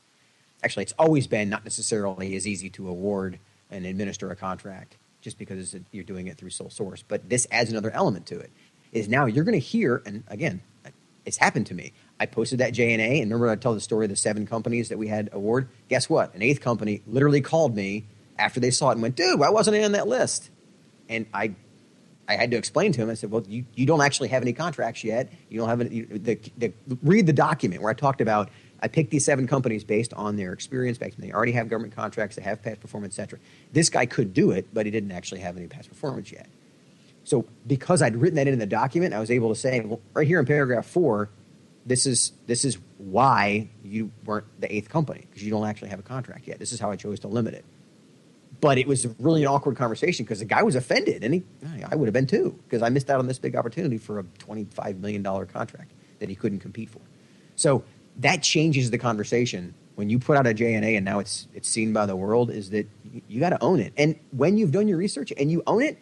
actually 0.62 0.82
it's 0.82 0.94
always 0.98 1.26
been 1.26 1.48
not 1.48 1.64
necessarily 1.64 2.36
as 2.36 2.46
easy 2.46 2.68
to 2.70 2.86
award 2.86 3.38
and 3.70 3.86
administer 3.86 4.30
a 4.30 4.36
contract 4.36 4.96
just 5.20 5.38
because 5.38 5.76
you're 5.92 6.04
doing 6.04 6.26
it 6.26 6.38
through 6.38 6.50
sole 6.50 6.70
source. 6.70 7.04
But 7.06 7.28
this 7.28 7.46
adds 7.50 7.70
another 7.70 7.90
element 7.90 8.26
to 8.26 8.38
it. 8.38 8.50
Is 8.92 9.08
now 9.08 9.26
you're 9.26 9.44
going 9.44 9.52
to 9.52 9.64
hear, 9.64 10.02
and 10.04 10.24
again, 10.28 10.62
it's 11.24 11.36
happened 11.36 11.66
to 11.66 11.74
me. 11.74 11.92
I 12.18 12.26
posted 12.26 12.58
that 12.58 12.72
JNA, 12.72 13.22
and 13.22 13.30
remember 13.30 13.48
I 13.48 13.56
tell 13.56 13.74
the 13.74 13.80
story 13.80 14.06
of 14.06 14.10
the 14.10 14.16
seven 14.16 14.46
companies 14.46 14.88
that 14.88 14.98
we 14.98 15.08
had 15.08 15.30
award. 15.32 15.68
Guess 15.88 16.10
what? 16.10 16.34
An 16.34 16.42
eighth 16.42 16.60
company 16.60 17.02
literally 17.06 17.40
called 17.40 17.76
me 17.76 18.06
after 18.38 18.58
they 18.58 18.70
saw 18.70 18.90
it 18.90 18.94
and 18.94 19.02
went, 19.02 19.16
"Dude, 19.16 19.38
why 19.38 19.50
wasn't 19.50 19.76
I 19.76 19.84
on 19.84 19.92
that 19.92 20.08
list?" 20.08 20.50
And 21.08 21.26
I, 21.32 21.54
I 22.28 22.34
had 22.34 22.50
to 22.50 22.56
explain 22.56 22.92
to 22.92 23.02
him. 23.02 23.10
I 23.10 23.14
said, 23.14 23.30
"Well, 23.30 23.44
you, 23.46 23.64
you 23.74 23.86
don't 23.86 24.00
actually 24.00 24.28
have 24.28 24.42
any 24.42 24.52
contracts 24.52 25.04
yet. 25.04 25.32
You 25.48 25.60
don't 25.60 25.68
have 25.68 25.80
any. 25.80 26.02
The, 26.02 26.38
the, 26.56 26.72
read 27.02 27.26
the 27.26 27.32
document 27.32 27.82
where 27.82 27.90
I 27.90 27.94
talked 27.94 28.20
about 28.20 28.50
I 28.82 28.88
picked 28.88 29.10
these 29.10 29.24
seven 29.24 29.46
companies 29.46 29.84
based 29.84 30.14
on 30.14 30.36
their 30.36 30.52
experience, 30.52 30.98
based 30.98 31.18
on 31.18 31.26
they 31.26 31.32
already 31.32 31.52
have 31.52 31.68
government 31.68 31.94
contracts, 31.94 32.36
they 32.36 32.42
have 32.42 32.62
past 32.62 32.80
performance, 32.80 33.18
etc. 33.18 33.38
This 33.72 33.90
guy 33.90 34.06
could 34.06 34.32
do 34.32 34.50
it, 34.50 34.68
but 34.72 34.86
he 34.86 34.92
didn't 34.92 35.12
actually 35.12 35.40
have 35.40 35.56
any 35.56 35.66
past 35.66 35.88
performance 35.88 36.32
yet. 36.32 36.48
So 37.24 37.44
because 37.66 38.00
I'd 38.02 38.16
written 38.16 38.36
that 38.36 38.48
in 38.48 38.58
the 38.58 38.66
document, 38.66 39.12
I 39.12 39.20
was 39.20 39.30
able 39.30 39.50
to 39.50 39.54
say, 39.54 39.80
well, 39.80 40.00
right 40.14 40.26
here 40.26 40.40
in 40.40 40.46
paragraph 40.46 40.86
four, 40.86 41.28
this 41.86 42.06
is 42.06 42.32
this 42.46 42.64
is 42.64 42.78
why 42.98 43.68
you 43.84 44.10
weren't 44.24 44.46
the 44.60 44.74
eighth 44.74 44.88
company 44.88 45.26
because 45.28 45.42
you 45.42 45.50
don't 45.50 45.66
actually 45.66 45.90
have 45.90 45.98
a 45.98 46.02
contract 46.02 46.46
yet. 46.46 46.58
This 46.58 46.72
is 46.72 46.80
how 46.80 46.90
I 46.90 46.96
chose 46.96 47.20
to 47.20 47.28
limit 47.28 47.54
it. 47.54 47.64
But 48.60 48.78
it 48.78 48.86
was 48.86 49.06
really 49.18 49.42
an 49.42 49.48
awkward 49.48 49.76
conversation 49.76 50.24
because 50.24 50.40
the 50.40 50.44
guy 50.44 50.62
was 50.62 50.74
offended, 50.74 51.24
and 51.24 51.32
he, 51.32 51.42
I 51.90 51.94
would 51.96 52.06
have 52.06 52.12
been 52.12 52.26
too 52.26 52.58
because 52.64 52.82
I 52.82 52.90
missed 52.90 53.08
out 53.08 53.18
on 53.18 53.26
this 53.26 53.38
big 53.38 53.56
opportunity 53.56 53.96
for 53.96 54.18
a 54.18 54.24
twenty-five 54.38 54.98
million 54.98 55.22
dollar 55.22 55.46
contract 55.46 55.92
that 56.18 56.28
he 56.28 56.34
couldn't 56.34 56.58
compete 56.60 56.90
for. 56.90 57.00
So 57.56 57.84
that 58.16 58.42
changes 58.42 58.90
the 58.90 58.98
conversation 58.98 59.74
when 60.00 60.08
you 60.08 60.18
put 60.18 60.36
out 60.36 60.46
a 60.46 60.54
JNA 60.54 60.96
and 60.96 61.04
now 61.04 61.18
it's 61.18 61.46
it's 61.52 61.68
seen 61.68 61.92
by 61.92 62.06
the 62.06 62.16
world 62.16 62.50
is 62.50 62.70
that 62.70 62.88
you, 63.28 63.38
got 63.38 63.50
to 63.50 63.62
own 63.62 63.80
it. 63.80 63.92
And 63.98 64.18
when 64.30 64.56
you've 64.56 64.72
done 64.72 64.88
your 64.88 64.96
research 64.96 65.30
and 65.36 65.50
you 65.50 65.62
own 65.66 65.82
it, 65.82 65.98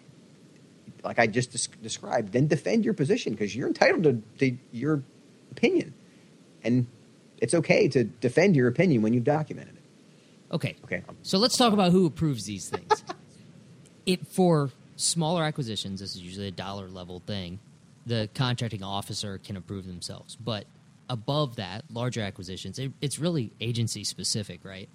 like 1.02 1.18
I 1.18 1.26
just 1.26 1.50
des- 1.50 1.76
described, 1.82 2.32
then 2.32 2.46
defend 2.46 2.84
your 2.84 2.94
position 2.94 3.32
because 3.32 3.56
you're 3.56 3.66
entitled 3.66 4.04
to, 4.04 4.22
to 4.38 4.56
your 4.70 5.02
opinion, 5.50 5.94
and 6.62 6.86
it's 7.38 7.54
okay 7.54 7.88
to 7.88 8.04
defend 8.04 8.54
your 8.54 8.68
opinion 8.68 9.02
when 9.02 9.14
you've 9.14 9.24
documented 9.24 9.74
it. 9.74 10.54
Okay. 10.54 10.76
Okay. 10.84 11.02
So 11.22 11.38
let's 11.38 11.56
talk 11.56 11.72
about 11.72 11.90
who 11.90 12.06
approves 12.06 12.44
these 12.44 12.68
things. 12.68 13.02
it 14.06 14.28
for 14.28 14.70
smaller 14.94 15.42
acquisitions, 15.42 15.98
this 15.98 16.14
is 16.14 16.20
usually 16.20 16.46
a 16.46 16.52
dollar 16.52 16.88
level 16.88 17.18
thing. 17.18 17.58
The 18.06 18.28
contracting 18.34 18.84
officer 18.84 19.38
can 19.38 19.56
approve 19.56 19.86
themselves, 19.86 20.36
but 20.36 20.66
above 21.08 21.56
that, 21.56 21.84
larger 21.90 22.20
acquisitions, 22.20 22.78
it, 22.78 22.92
it's 23.00 23.18
really 23.18 23.52
agency 23.60 24.04
specific, 24.04 24.64
right? 24.64 24.88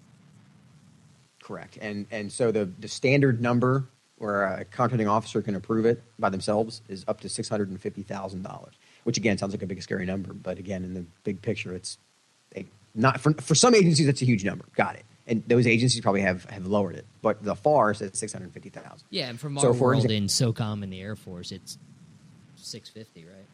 Correct. 1.42 1.78
And 1.82 2.06
and 2.12 2.32
so 2.32 2.52
the 2.52 2.66
the 2.80 2.88
standard 2.88 3.42
number 3.42 3.86
where 4.18 4.46
a 4.46 4.66
contracting 4.66 5.08
officer 5.08 5.42
can 5.42 5.56
approve 5.56 5.86
it 5.86 6.02
by 6.18 6.30
themselves 6.30 6.82
is 6.88 7.04
up 7.08 7.20
to 7.22 7.30
six 7.30 7.50
hundred 7.50 7.70
and 7.70 7.82
fifty 7.82 8.02
thousand 8.04 8.44
dollars. 8.44 8.76
Which 9.04 9.18
again 9.18 9.38
sounds 9.38 9.54
like 9.54 9.62
a 9.62 9.66
big 9.68 9.82
scary 9.84 10.06
number, 10.06 10.34
but 10.34 10.58
again 10.60 10.84
in 10.86 10.94
the 10.94 11.06
big 11.26 11.42
picture, 11.42 11.76
it's 11.76 11.98
a, 12.56 12.66
not 12.96 13.20
for 13.20 13.34
for 13.34 13.56
some 13.56 13.76
agencies 13.76 14.06
that's 14.06 14.22
a 14.22 14.26
huge 14.26 14.46
number. 14.46 14.66
Got 14.76 14.96
it. 14.96 15.04
And 15.26 15.42
those 15.48 15.66
agencies 15.68 16.02
probably 16.02 16.20
have, 16.20 16.44
have 16.50 16.68
lowered 16.68 16.96
it, 16.96 17.06
but 17.22 17.42
the 17.44 17.56
FAR 17.56 17.94
says 17.94 18.12
six 18.14 18.32
hundred 18.32 18.54
fifty 18.54 18.70
thousand. 18.70 19.04
Yeah, 19.10 19.30
and 19.30 19.40
from 19.40 19.58
our 19.58 19.62
So 19.62 19.74
for 19.74 19.88
world 19.88 20.06
exa- 20.06 20.16
in 20.16 20.28
SOCOM 20.28 20.84
and 20.84 20.92
the 20.94 21.02
Air 21.02 21.16
Force, 21.18 21.52
it's 21.52 21.78
six 22.56 22.88
fifty, 22.90 23.26
right? 23.26 23.46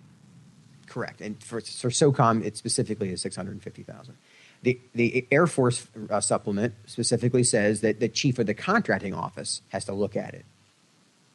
Correct. 0.89 1.21
And 1.21 1.41
for, 1.41 1.61
for 1.61 1.89
SOCOM, 1.89 2.43
it 2.43 2.57
specifically 2.57 3.11
is 3.11 3.21
650,000. 3.21 4.17
The, 4.63 4.79
the 4.93 5.25
Air 5.31 5.47
Force 5.47 5.87
uh, 6.09 6.19
supplement 6.19 6.73
specifically 6.85 7.43
says 7.43 7.81
that 7.81 7.99
the 7.99 8.09
chief 8.09 8.39
of 8.39 8.47
the 8.47 8.55
contracting 8.55 9.13
office 9.13 9.61
has 9.69 9.85
to 9.85 9.93
look 9.93 10.17
at 10.17 10.33
it, 10.33 10.45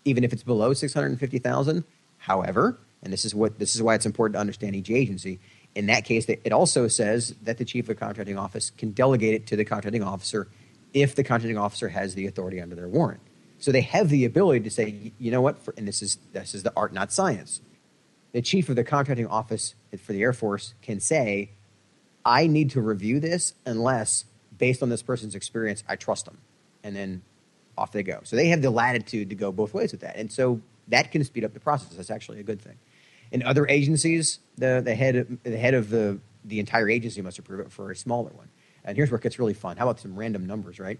even 0.05 0.25
if 0.25 0.33
it's 0.33 0.43
below 0.43 0.75
650,000. 0.75 1.85
However, 2.19 2.79
and 3.03 3.13
this 3.13 3.25
is 3.25 3.35
what 3.35 3.59
this 3.59 3.75
is 3.75 3.83
why 3.83 3.95
it's 3.95 4.07
important 4.07 4.35
to 4.35 4.41
understand 4.41 4.75
each 4.75 4.91
agency. 4.91 5.39
In 5.75 5.87
that 5.87 6.05
case, 6.05 6.27
it 6.29 6.53
also 6.53 6.89
says 6.89 7.35
that 7.43 7.59
the 7.59 7.65
chief 7.65 7.85
of 7.85 7.89
the 7.89 7.95
contracting 7.95 8.39
office 8.39 8.71
can 8.71 8.91
delegate 8.91 9.35
it 9.35 9.47
to 9.49 9.57
the 9.57 9.65
contracting 9.65 10.03
officer 10.03 10.49
if 10.93 11.15
the 11.15 11.25
contracting 11.25 11.59
officer 11.59 11.89
has 11.89 12.15
the 12.15 12.27
authority 12.27 12.61
under 12.61 12.75
their 12.75 12.89
warrant. 12.89 13.21
So 13.59 13.73
they 13.73 13.83
have 13.83 14.09
the 14.09 14.25
ability 14.25 14.61
to 14.65 14.71
say, 14.71 15.13
you 15.19 15.31
know 15.31 15.41
what, 15.41 15.59
for, 15.59 15.75
and 15.77 15.87
this 15.87 16.03
is 16.03 16.19
this 16.33 16.55
is 16.55 16.63
the 16.63 16.73
art, 16.77 16.93
not 16.93 17.13
science 17.13 17.61
the 18.35 18.43
chief 18.43 18.69
of 18.69 18.75
the 18.75 18.83
contracting 18.83 19.29
office 19.29 19.77
for 19.97 20.13
the 20.13 20.21
Air 20.21 20.33
Force 20.33 20.75
can 20.83 20.99
say, 20.99 21.51
I 22.25 22.49
need 22.49 22.71
to 22.71 22.81
review 22.81 23.21
this 23.21 23.55
unless, 23.65 24.25
based 24.59 24.83
on 24.83 24.89
this 24.89 25.03
person's 25.03 25.37
experience, 25.37 25.85
I 25.89 25.95
trust 25.95 26.25
them. 26.25 26.39
And 26.83 26.97
then 26.97 27.23
off 27.79 27.93
they 27.93 28.03
go. 28.03 28.21
So 28.25 28.35
they 28.35 28.49
have 28.49 28.61
the 28.61 28.71
latitude 28.71 29.31
to 29.31 29.37
go 29.37 29.53
both 29.53 29.73
ways 29.73 29.93
with 29.93 30.01
that. 30.01 30.17
And 30.17 30.33
so 30.33 30.61
that 30.89 31.13
can 31.13 31.23
speed 31.23 31.45
up 31.45 31.55
the 31.55 31.61
process. 31.61 31.97
That's 31.97 32.11
actually 32.11 32.41
a 32.41 32.43
good 32.43 32.61
thing. 32.61 32.75
In 33.31 33.45
other 33.45 33.69
agencies, 33.69 34.41
the, 34.59 34.83
the, 34.85 34.97
head, 34.97 35.39
the 35.45 35.57
head 35.57 35.75
of 35.75 35.91
the, 35.91 36.19
the 36.45 36.59
entire 36.59 36.91
agency 36.91 37.23
must 37.23 37.39
approve 37.39 37.61
it 37.61 37.71
for 37.71 37.93
a 37.93 37.97
smaller 37.97 38.31
one. 38.31 38.49
And 38.85 38.97
here's 38.97 39.13
where 39.13 39.19
it 39.19 39.23
gets 39.23 39.39
really 39.39 39.55
fun. 39.55 39.77
How 39.77 39.89
about 39.89 40.01
some 40.01 40.17
random 40.17 40.45
numbers, 40.45 40.81
right? 40.81 40.99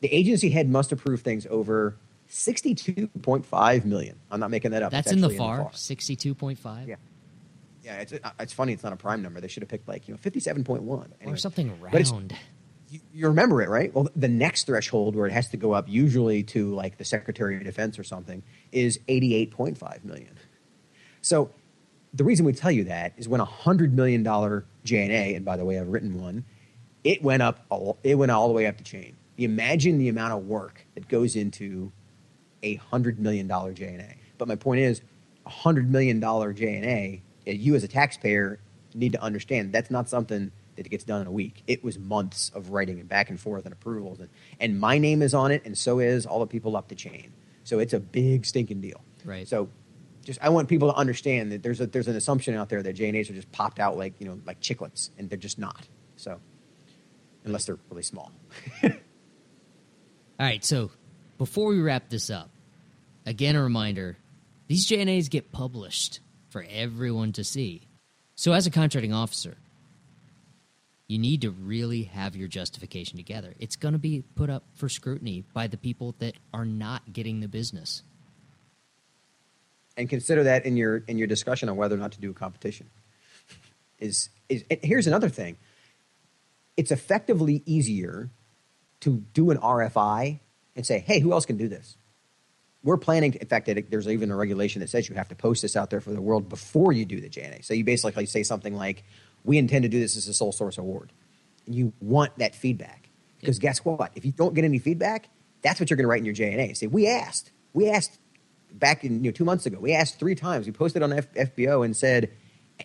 The 0.00 0.12
agency 0.12 0.50
head 0.50 0.68
must 0.68 0.90
approve 0.90 1.20
things 1.20 1.46
over 1.48 1.94
62.5 2.30 3.84
million. 3.84 4.18
I'm 4.30 4.40
not 4.40 4.50
making 4.50 4.70
that 4.70 4.82
up. 4.82 4.92
That's 4.92 5.12
in 5.12 5.20
the 5.20 5.30
FAR, 5.30 5.70
sixty 5.74 6.16
two 6.16 6.34
point 6.34 6.58
five. 6.58 6.88
Yeah. 6.88 6.96
Yeah, 7.82 7.96
it's, 8.00 8.12
uh, 8.12 8.30
it's 8.38 8.52
funny. 8.52 8.74
It's 8.74 8.82
not 8.84 8.92
a 8.92 8.96
prime 8.96 9.22
number. 9.22 9.40
They 9.40 9.48
should 9.48 9.62
have 9.62 9.70
picked 9.70 9.88
like 9.88 10.06
you 10.06 10.14
know 10.14 10.18
fifty 10.18 10.38
seven 10.40 10.64
point 10.64 10.82
one 10.82 11.12
Or 11.24 11.36
something 11.36 11.78
round. 11.80 11.92
You, 12.88 13.00
you 13.12 13.26
remember 13.28 13.62
it, 13.62 13.68
right? 13.68 13.94
Well, 13.94 14.08
the 14.16 14.28
next 14.28 14.64
threshold 14.66 15.14
where 15.16 15.26
it 15.26 15.32
has 15.32 15.48
to 15.50 15.56
go 15.56 15.72
up, 15.72 15.88
usually 15.88 16.42
to 16.44 16.74
like 16.74 16.98
the 16.98 17.04
Secretary 17.04 17.56
of 17.56 17.64
Defense 17.64 17.98
or 17.98 18.04
something, 18.04 18.42
is 18.70 19.00
eighty 19.08 19.34
eight 19.34 19.50
point 19.50 19.78
five 19.78 20.04
million. 20.04 20.38
So 21.22 21.50
the 22.12 22.24
reason 22.24 22.44
we 22.46 22.52
tell 22.52 22.70
you 22.70 22.84
that 22.84 23.14
is 23.16 23.28
when 23.28 23.40
a 23.40 23.44
hundred 23.44 23.94
million 23.94 24.22
dollar 24.22 24.66
JNA, 24.84 25.36
and 25.36 25.44
by 25.44 25.56
the 25.56 25.64
way, 25.64 25.78
I've 25.78 25.88
written 25.88 26.20
one, 26.20 26.44
it 27.02 27.22
went 27.22 27.42
up. 27.42 27.64
All, 27.70 27.98
it 28.04 28.16
went 28.16 28.30
all 28.30 28.46
the 28.48 28.54
way 28.54 28.66
up 28.66 28.76
the 28.76 28.84
chain. 28.84 29.16
Imagine 29.38 29.98
the 29.98 30.08
amount 30.08 30.34
of 30.34 30.46
work 30.46 30.84
that 30.94 31.08
goes 31.08 31.34
into 31.34 31.92
a 32.62 32.76
hundred 32.76 33.18
million 33.18 33.46
dollar 33.46 33.72
JNA. 33.72 34.16
But 34.38 34.48
my 34.48 34.56
point 34.56 34.80
is, 34.80 35.02
a 35.46 35.50
hundred 35.50 35.90
million 35.90 36.20
dollar 36.20 36.54
JNA, 36.54 37.20
uh, 37.46 37.50
you 37.50 37.74
as 37.74 37.84
a 37.84 37.88
taxpayer 37.88 38.60
need 38.94 39.12
to 39.12 39.22
understand 39.22 39.72
that's 39.72 39.90
not 39.90 40.08
something 40.08 40.50
that 40.76 40.88
gets 40.88 41.04
done 41.04 41.20
in 41.20 41.26
a 41.26 41.32
week. 41.32 41.62
It 41.66 41.84
was 41.84 41.98
months 41.98 42.50
of 42.54 42.70
writing 42.70 43.00
and 43.00 43.08
back 43.08 43.30
and 43.30 43.38
forth 43.38 43.64
and 43.64 43.72
approvals, 43.72 44.20
and, 44.20 44.28
and 44.58 44.78
my 44.78 44.98
name 44.98 45.22
is 45.22 45.34
on 45.34 45.50
it, 45.50 45.62
and 45.64 45.76
so 45.76 45.98
is 45.98 46.26
all 46.26 46.40
the 46.40 46.46
people 46.46 46.76
up 46.76 46.88
the 46.88 46.94
chain. 46.94 47.32
So 47.64 47.78
it's 47.78 47.92
a 47.92 48.00
big 48.00 48.46
stinking 48.46 48.80
deal. 48.80 49.02
Right. 49.24 49.46
So 49.46 49.68
just 50.24 50.40
I 50.42 50.48
want 50.48 50.68
people 50.68 50.90
to 50.92 50.96
understand 50.96 51.52
that 51.52 51.62
there's 51.62 51.80
a 51.80 51.86
there's 51.86 52.08
an 52.08 52.16
assumption 52.16 52.54
out 52.54 52.68
there 52.68 52.82
that 52.82 52.96
JNAs 52.96 53.30
are 53.30 53.34
just 53.34 53.50
popped 53.52 53.78
out 53.78 53.96
like 53.96 54.14
you 54.18 54.26
know 54.26 54.40
like 54.46 54.60
chiclets, 54.60 55.10
and 55.18 55.28
they're 55.28 55.38
just 55.38 55.58
not. 55.58 55.86
So 56.16 56.40
unless 57.44 57.66
they're 57.66 57.78
really 57.90 58.02
small. 58.02 58.32
All 58.82 58.90
right, 60.46 60.64
so 60.64 60.90
before 61.40 61.68
we 61.68 61.80
wrap 61.80 62.10
this 62.10 62.28
up, 62.28 62.50
again 63.24 63.56
a 63.56 63.62
reminder: 63.62 64.18
these 64.68 64.86
JNAs 64.86 65.30
get 65.30 65.50
published 65.52 66.20
for 66.50 66.66
everyone 66.68 67.32
to 67.32 67.44
see. 67.44 67.88
So, 68.34 68.52
as 68.52 68.66
a 68.66 68.70
contracting 68.70 69.14
officer, 69.14 69.56
you 71.08 71.18
need 71.18 71.40
to 71.40 71.50
really 71.50 72.02
have 72.02 72.36
your 72.36 72.46
justification 72.46 73.16
together. 73.16 73.54
It's 73.58 73.76
going 73.76 73.92
to 73.92 73.98
be 73.98 74.22
put 74.34 74.50
up 74.50 74.64
for 74.74 74.90
scrutiny 74.90 75.44
by 75.54 75.66
the 75.66 75.78
people 75.78 76.14
that 76.18 76.34
are 76.52 76.66
not 76.66 77.10
getting 77.10 77.40
the 77.40 77.48
business. 77.48 78.02
and 79.96 80.10
consider 80.10 80.44
that 80.44 80.66
in 80.66 80.76
your 80.76 80.98
in 81.08 81.16
your 81.16 81.26
discussion 81.26 81.70
on 81.70 81.76
whether 81.76 81.94
or 81.94 81.98
not 81.98 82.12
to 82.12 82.20
do 82.20 82.30
a 82.30 82.34
competition. 82.34 82.90
Is 83.98 84.28
is 84.50 84.62
here's 84.82 85.06
another 85.06 85.30
thing. 85.30 85.56
It's 86.76 86.90
effectively 86.90 87.62
easier 87.64 88.28
to 89.00 89.24
do 89.32 89.50
an 89.50 89.56
RFI 89.56 90.40
and 90.76 90.86
say, 90.86 91.00
"Hey, 91.00 91.20
who 91.20 91.32
else 91.32 91.46
can 91.46 91.56
do 91.56 91.68
this?" 91.68 91.96
We're 92.82 92.96
planning. 92.96 93.32
To, 93.32 93.40
in 93.40 93.46
fact, 93.46 93.66
that 93.66 93.90
there's 93.90 94.08
even 94.08 94.30
a 94.30 94.36
regulation 94.36 94.80
that 94.80 94.88
says 94.88 95.08
you 95.08 95.14
have 95.14 95.28
to 95.28 95.34
post 95.34 95.62
this 95.62 95.76
out 95.76 95.90
there 95.90 96.00
for 96.00 96.12
the 96.12 96.22
world 96.22 96.48
before 96.48 96.92
you 96.92 97.04
do 97.04 97.20
the 97.20 97.28
JNA. 97.28 97.64
So 97.64 97.74
you 97.74 97.84
basically 97.84 98.26
say 98.26 98.42
something 98.42 98.74
like, 98.74 99.04
"We 99.44 99.58
intend 99.58 99.82
to 99.82 99.88
do 99.88 100.00
this 100.00 100.16
as 100.16 100.28
a 100.28 100.34
sole 100.34 100.52
source 100.52 100.78
award," 100.78 101.12
and 101.66 101.74
you 101.74 101.92
want 102.00 102.38
that 102.38 102.54
feedback 102.54 103.10
because 103.40 103.58
guess 103.58 103.84
what? 103.84 104.12
If 104.14 104.24
you 104.24 104.32
don't 104.32 104.54
get 104.54 104.64
any 104.64 104.78
feedback, 104.78 105.28
that's 105.62 105.80
what 105.80 105.90
you're 105.90 105.96
going 105.96 106.04
to 106.04 106.08
write 106.08 106.20
in 106.20 106.24
your 106.24 106.34
JNA. 106.34 106.76
Say, 106.76 106.86
"We 106.86 107.06
asked. 107.06 107.52
We 107.72 107.88
asked 107.90 108.18
back 108.72 109.04
in 109.04 109.24
you 109.24 109.30
know 109.30 109.34
two 109.34 109.44
months 109.44 109.66
ago. 109.66 109.78
We 109.80 109.92
asked 109.92 110.18
three 110.18 110.34
times. 110.34 110.66
We 110.66 110.72
posted 110.72 111.02
on 111.02 111.12
F- 111.12 111.32
FBO 111.34 111.84
and 111.84 111.96
said, 111.96 112.30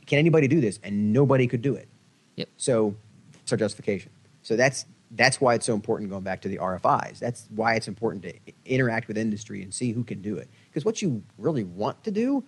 "Can 0.06 0.20
anybody 0.20 0.48
do 0.48 0.62
this?" 0.62 0.80
And 0.84 1.14
nobody 1.14 1.48
could 1.48 1.62
do 1.62 1.76
it. 1.76 1.88
Yep. 2.36 2.50
So 2.58 2.96
that's 3.34 3.52
our 3.52 3.58
justification. 3.58 4.12
So 4.42 4.56
that's 4.56 4.86
that's 5.12 5.40
why 5.40 5.54
it's 5.54 5.66
so 5.66 5.74
important 5.74 6.10
going 6.10 6.24
back 6.24 6.42
to 6.42 6.50
the 6.50 6.58
RFIs. 6.58 7.20
That's 7.20 7.48
why 7.50 7.76
it's 7.76 7.88
important 7.88 8.24
to 8.24 8.34
interact 8.66 9.08
with 9.08 9.18
industry 9.18 9.62
and 9.62 9.74
see 9.74 9.92
who 9.92 10.04
can 10.04 10.22
do 10.22 10.38
it. 10.38 10.50
Because 10.68 10.84
what 10.84 11.02
you 11.02 11.24
really 11.38 11.64
want 11.64 12.04
to 12.04 12.12
do 12.12 12.44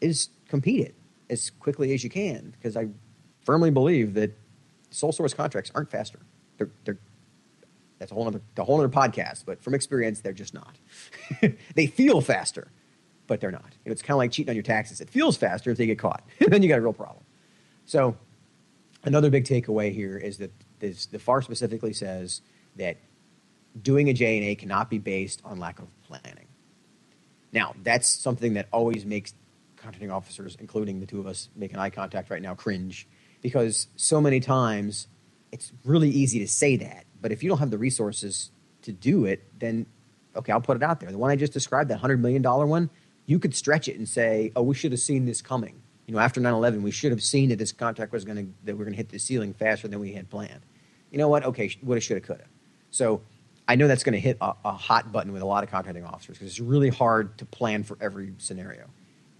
is 0.00 0.28
compete 0.48 0.86
it 0.86 0.94
as 1.28 1.50
quickly 1.50 1.92
as 1.92 2.04
you 2.04 2.10
can. 2.10 2.54
Because 2.56 2.76
I 2.76 2.88
firmly 3.44 3.70
believe 3.70 4.14
that 4.14 4.36
sole 4.90 5.12
source 5.12 5.34
contracts 5.34 5.70
aren't 5.74 5.90
faster. 5.90 6.20
They're, 6.56 6.70
they're 6.84 6.98
that's 7.98 8.12
a 8.12 8.14
whole 8.14 8.26
other 8.28 8.40
a 8.56 8.64
whole 8.64 8.78
other 8.78 8.88
podcast. 8.88 9.44
But 9.44 9.62
from 9.62 9.74
experience, 9.74 10.20
they're 10.20 10.32
just 10.32 10.54
not. 10.54 10.78
they 11.74 11.86
feel 11.86 12.20
faster, 12.20 12.70
but 13.26 13.40
they're 13.40 13.50
not. 13.50 13.76
You 13.84 13.90
know, 13.90 13.92
it's 13.92 14.02
kind 14.02 14.14
of 14.14 14.18
like 14.18 14.30
cheating 14.30 14.50
on 14.50 14.56
your 14.56 14.62
taxes. 14.62 15.00
It 15.00 15.10
feels 15.10 15.36
faster 15.36 15.70
if 15.70 15.78
they 15.78 15.86
get 15.86 15.98
caught. 15.98 16.22
then 16.40 16.62
you 16.62 16.68
got 16.68 16.78
a 16.78 16.82
real 16.82 16.92
problem. 16.92 17.24
So 17.86 18.16
another 19.04 19.30
big 19.30 19.44
takeaway 19.44 19.92
here 19.92 20.16
is 20.16 20.38
that 20.38 20.52
this, 20.80 21.06
the 21.06 21.18
FAR 21.18 21.42
specifically 21.42 21.92
says 21.92 22.42
that 22.76 22.96
doing 23.80 24.08
a 24.08 24.12
J&A 24.12 24.54
cannot 24.54 24.90
be 24.90 24.98
based 24.98 25.40
on 25.44 25.58
lack 25.58 25.78
of 25.78 25.88
planning. 26.02 26.46
Now, 27.52 27.74
that's 27.82 28.08
something 28.08 28.54
that 28.54 28.68
always 28.72 29.04
makes 29.04 29.34
contracting 29.76 30.10
officers, 30.10 30.56
including 30.60 31.00
the 31.00 31.06
two 31.06 31.20
of 31.20 31.26
us 31.26 31.48
making 31.56 31.78
eye 31.78 31.90
contact 31.90 32.30
right 32.30 32.42
now, 32.42 32.54
cringe 32.54 33.06
because 33.40 33.86
so 33.96 34.20
many 34.20 34.40
times 34.40 35.06
it's 35.52 35.72
really 35.84 36.10
easy 36.10 36.38
to 36.40 36.48
say 36.48 36.76
that. 36.76 37.04
But 37.20 37.32
if 37.32 37.42
you 37.42 37.48
don't 37.48 37.58
have 37.58 37.70
the 37.70 37.78
resources 37.78 38.50
to 38.82 38.92
do 38.92 39.24
it, 39.24 39.44
then 39.58 39.86
okay, 40.36 40.52
I'll 40.52 40.60
put 40.60 40.76
it 40.76 40.82
out 40.82 41.00
there. 41.00 41.10
The 41.10 41.18
one 41.18 41.30
I 41.30 41.36
just 41.36 41.52
described, 41.52 41.90
that 41.90 42.00
$100 42.00 42.20
million 42.20 42.42
one, 42.42 42.90
you 43.26 43.38
could 43.38 43.54
stretch 43.54 43.88
it 43.88 43.96
and 43.96 44.08
say, 44.08 44.52
oh, 44.54 44.62
we 44.62 44.74
should 44.74 44.92
have 44.92 45.00
seen 45.00 45.24
this 45.24 45.42
coming. 45.42 45.82
You 46.08 46.14
know, 46.14 46.20
after 46.20 46.40
9 46.40 46.52
11, 46.54 46.82
we 46.82 46.90
should 46.90 47.12
have 47.12 47.22
seen 47.22 47.50
that 47.50 47.58
this 47.58 47.70
contract 47.70 48.12
was 48.12 48.24
going 48.24 48.38
to, 48.38 48.52
that 48.64 48.78
we're 48.78 48.84
going 48.84 48.94
to 48.94 48.96
hit 48.96 49.10
the 49.10 49.18
ceiling 49.18 49.52
faster 49.52 49.88
than 49.88 50.00
we 50.00 50.14
had 50.14 50.30
planned. 50.30 50.62
You 51.10 51.18
know 51.18 51.28
what? 51.28 51.44
Okay, 51.44 51.70
woulda, 51.82 52.00
shoulda, 52.00 52.22
coulda. 52.22 52.44
So 52.90 53.20
I 53.68 53.76
know 53.76 53.86
that's 53.88 54.04
going 54.04 54.14
to 54.14 54.18
hit 54.18 54.38
a, 54.40 54.54
a 54.64 54.72
hot 54.72 55.12
button 55.12 55.32
with 55.32 55.42
a 55.42 55.46
lot 55.46 55.64
of 55.64 55.70
contracting 55.70 56.06
officers 56.06 56.38
because 56.38 56.48
it's 56.48 56.60
really 56.60 56.88
hard 56.88 57.36
to 57.38 57.44
plan 57.44 57.84
for 57.84 57.98
every 58.00 58.32
scenario. 58.38 58.86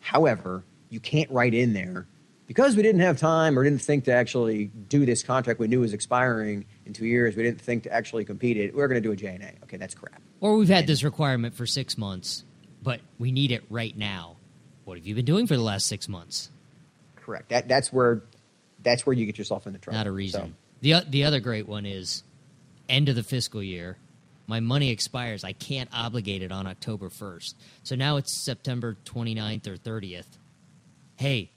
However, 0.00 0.62
you 0.90 1.00
can't 1.00 1.30
write 1.30 1.54
in 1.54 1.72
there 1.72 2.06
because 2.46 2.76
we 2.76 2.82
didn't 2.82 3.00
have 3.00 3.16
time 3.16 3.58
or 3.58 3.64
didn't 3.64 3.80
think 3.80 4.04
to 4.04 4.12
actually 4.12 4.66
do 4.66 5.06
this 5.06 5.22
contract 5.22 5.58
we 5.58 5.68
knew 5.68 5.80
was 5.80 5.94
expiring 5.94 6.66
in 6.84 6.92
two 6.92 7.06
years, 7.06 7.34
we 7.34 7.44
didn't 7.44 7.62
think 7.62 7.84
to 7.84 7.92
actually 7.92 8.26
compete 8.26 8.58
it. 8.58 8.74
We're 8.74 8.88
going 8.88 9.02
to 9.02 9.08
do 9.08 9.12
a 9.12 9.16
JNA. 9.16 9.62
Okay, 9.62 9.78
that's 9.78 9.94
crap. 9.94 10.20
Or 10.40 10.54
we've 10.56 10.68
had 10.68 10.86
this 10.86 11.02
requirement 11.02 11.54
for 11.54 11.64
six 11.64 11.96
months, 11.96 12.44
but 12.82 13.00
we 13.18 13.32
need 13.32 13.52
it 13.52 13.64
right 13.70 13.96
now. 13.96 14.36
What 14.84 14.98
have 14.98 15.06
you 15.06 15.14
been 15.14 15.24
doing 15.24 15.46
for 15.46 15.56
the 15.56 15.62
last 15.62 15.86
six 15.86 16.08
months? 16.08 16.50
Correct. 17.28 17.50
That 17.50 17.68
that's 17.68 17.92
where 17.92 18.22
that's 18.82 19.04
where 19.04 19.12
you 19.12 19.26
get 19.26 19.36
yourself 19.36 19.66
into 19.66 19.78
trouble. 19.78 19.98
Not 19.98 20.06
a 20.06 20.12
reason. 20.12 20.40
So, 20.40 21.00
The 21.02 21.10
the 21.10 21.24
other 21.24 21.40
great 21.40 21.68
one 21.68 21.84
is 21.84 22.22
end 22.88 23.10
of 23.10 23.16
the 23.16 23.22
fiscal 23.22 23.62
year. 23.62 23.98
My 24.46 24.60
money 24.60 24.88
expires. 24.90 25.44
I 25.44 25.52
can't 25.52 25.90
obligate 25.92 26.40
it 26.42 26.50
on 26.50 26.66
October 26.66 27.10
1st. 27.10 27.52
So 27.82 27.96
now 27.96 28.16
it's 28.16 28.32
September 28.32 28.96
29th 29.04 29.66
or 29.66 29.76
30th. 29.76 30.38
Hey, 31.16 31.50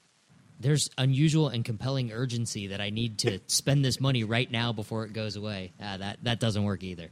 there's 0.60 0.90
unusual 0.98 1.48
and 1.48 1.64
compelling 1.64 2.12
urgency 2.12 2.68
that 2.68 2.82
I 2.82 2.90
need 2.90 3.18
to 3.20 3.40
spend 3.48 3.86
this 3.86 4.02
money 4.02 4.26
right 4.26 4.52
now 4.52 4.74
before 4.74 5.06
it 5.06 5.14
goes 5.14 5.38
away. 5.38 5.72
Ah, 5.82 5.96
that 5.96 6.18
that 6.24 6.42
doesn't 6.42 6.66
work 6.66 6.84
either. 6.84 7.12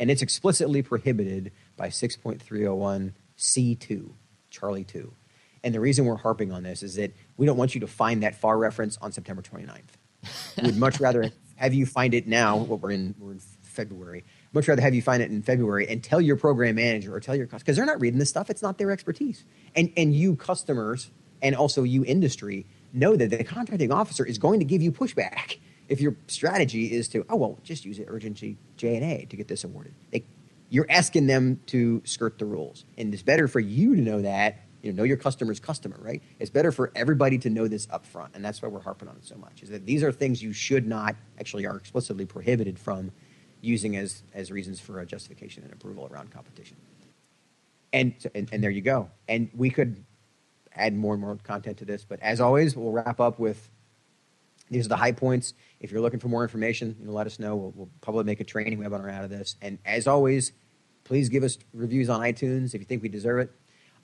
and 0.00 0.10
it's 0.10 0.22
explicitly 0.22 0.80
prohibited 0.80 1.52
by 1.76 1.88
6.301 1.88 3.12
C2, 3.36 4.10
Charlie 4.48 4.84
2. 4.84 5.12
And 5.64 5.74
the 5.74 5.80
reason 5.80 6.04
we're 6.04 6.16
harping 6.16 6.52
on 6.52 6.62
this 6.62 6.82
is 6.82 6.94
that 6.96 7.12
we 7.36 7.46
don't 7.46 7.56
want 7.56 7.74
you 7.74 7.80
to 7.80 7.86
find 7.86 8.22
that 8.22 8.34
FAR 8.36 8.58
reference 8.58 8.96
on 8.98 9.12
September 9.12 9.42
29th. 9.42 9.82
We'd 10.62 10.76
much 10.76 11.00
rather 11.00 11.30
have 11.56 11.74
you 11.74 11.86
find 11.86 12.14
it 12.14 12.26
now. 12.26 12.56
What 12.56 12.80
we're 12.80 12.92
in, 12.92 13.14
we're 13.18 13.32
in 13.32 13.40
February. 13.62 14.24
Much 14.52 14.68
rather 14.68 14.82
have 14.82 14.94
you 14.94 15.02
find 15.02 15.22
it 15.22 15.30
in 15.30 15.42
February 15.42 15.88
and 15.88 16.02
tell 16.02 16.20
your 16.20 16.36
program 16.36 16.76
manager 16.76 17.14
or 17.14 17.20
tell 17.20 17.36
your 17.36 17.46
customers, 17.46 17.62
because 17.62 17.76
they're 17.76 17.86
not 17.86 18.00
reading 18.00 18.18
this 18.18 18.28
stuff. 18.28 18.50
It's 18.50 18.62
not 18.62 18.78
their 18.78 18.90
expertise. 18.90 19.44
And 19.74 19.92
and 19.96 20.14
you 20.14 20.36
customers 20.36 21.10
and 21.42 21.54
also 21.54 21.82
you 21.82 22.04
industry 22.04 22.66
know 22.92 23.16
that 23.16 23.30
the 23.30 23.44
contracting 23.44 23.92
officer 23.92 24.24
is 24.24 24.38
going 24.38 24.58
to 24.60 24.64
give 24.64 24.82
you 24.82 24.90
pushback 24.90 25.58
if 25.88 26.00
your 26.00 26.16
strategy 26.26 26.92
is 26.92 27.08
to 27.08 27.24
oh 27.28 27.36
well 27.36 27.58
just 27.62 27.84
use 27.84 27.98
it 27.98 28.06
urgency 28.08 28.56
J 28.76 28.96
and 28.96 29.04
A 29.04 29.24
to 29.26 29.36
get 29.36 29.48
this 29.48 29.64
awarded. 29.64 29.94
They, 30.10 30.24
you're 30.70 30.86
asking 30.90 31.26
them 31.26 31.60
to 31.66 32.02
skirt 32.04 32.38
the 32.38 32.44
rules, 32.44 32.84
and 32.98 33.12
it's 33.14 33.22
better 33.22 33.48
for 33.48 33.60
you 33.60 33.96
to 33.96 34.02
know 34.02 34.22
that. 34.22 34.60
You 34.82 34.92
know, 34.92 34.98
know 34.98 35.04
your 35.04 35.16
customer's 35.16 35.60
customer, 35.60 35.96
right? 36.00 36.22
It's 36.38 36.50
better 36.50 36.70
for 36.70 36.92
everybody 36.94 37.38
to 37.38 37.50
know 37.50 37.66
this 37.68 37.88
up 37.90 38.06
front, 38.06 38.34
and 38.34 38.44
that's 38.44 38.62
why 38.62 38.68
we're 38.68 38.80
harping 38.80 39.08
on 39.08 39.16
it 39.16 39.24
so 39.24 39.36
much. 39.36 39.62
Is 39.62 39.70
that 39.70 39.86
these 39.86 40.02
are 40.02 40.12
things 40.12 40.42
you 40.42 40.52
should 40.52 40.86
not 40.86 41.16
actually 41.38 41.66
are 41.66 41.76
explicitly 41.76 42.26
prohibited 42.26 42.78
from 42.78 43.12
using 43.60 43.96
as 43.96 44.22
as 44.34 44.50
reasons 44.50 44.78
for 44.80 45.00
a 45.00 45.06
justification 45.06 45.64
and 45.64 45.72
approval 45.72 46.08
around 46.10 46.30
competition. 46.30 46.76
And, 47.92 48.14
and 48.34 48.48
and 48.52 48.62
there 48.62 48.70
you 48.70 48.82
go. 48.82 49.10
And 49.28 49.50
we 49.54 49.70
could 49.70 50.04
add 50.74 50.94
more 50.94 51.14
and 51.14 51.20
more 51.20 51.36
content 51.42 51.78
to 51.78 51.84
this, 51.84 52.04
but 52.04 52.20
as 52.20 52.40
always, 52.40 52.76
we'll 52.76 52.92
wrap 52.92 53.20
up 53.20 53.38
with 53.38 53.70
these 54.70 54.86
are 54.86 54.90
the 54.90 54.96
high 54.96 55.12
points. 55.12 55.54
If 55.80 55.90
you're 55.90 56.00
looking 56.00 56.20
for 56.20 56.28
more 56.28 56.42
information, 56.42 56.96
you 57.00 57.06
know, 57.06 57.12
let 57.12 57.26
us 57.26 57.38
know. 57.38 57.56
We'll, 57.56 57.72
we'll 57.74 57.90
probably 58.00 58.24
make 58.24 58.40
a 58.40 58.44
training 58.44 58.78
webinar 58.78 59.10
out 59.10 59.24
of 59.24 59.30
this. 59.30 59.56
And 59.62 59.78
as 59.84 60.06
always, 60.06 60.52
please 61.04 61.28
give 61.28 61.42
us 61.42 61.58
reviews 61.72 62.08
on 62.08 62.20
iTunes 62.20 62.74
if 62.74 62.80
you 62.80 62.84
think 62.84 63.02
we 63.02 63.08
deserve 63.08 63.40
it. 63.40 63.50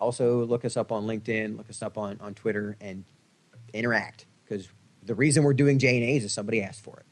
Also, 0.05 0.45
look 0.45 0.67
us 0.67 0.77
up 0.77 0.93
on 0.93 1.07
LinkedIn, 1.07 1.57
look 1.57 1.71
us 1.71 1.81
up 1.83 1.97
on, 1.97 2.19
on 2.21 2.35
Twitter, 2.35 2.77
and 2.81 3.05
interact. 3.73 4.27
Because 4.45 4.69
the 5.03 5.14
reason 5.14 5.45
we're 5.45 5.55
doing 5.55 5.79
J 5.79 5.97
and 5.97 6.05
A's 6.05 6.25
is 6.25 6.33
somebody 6.33 6.62
asked 6.62 6.83
for 6.83 6.99
it. 6.99 7.07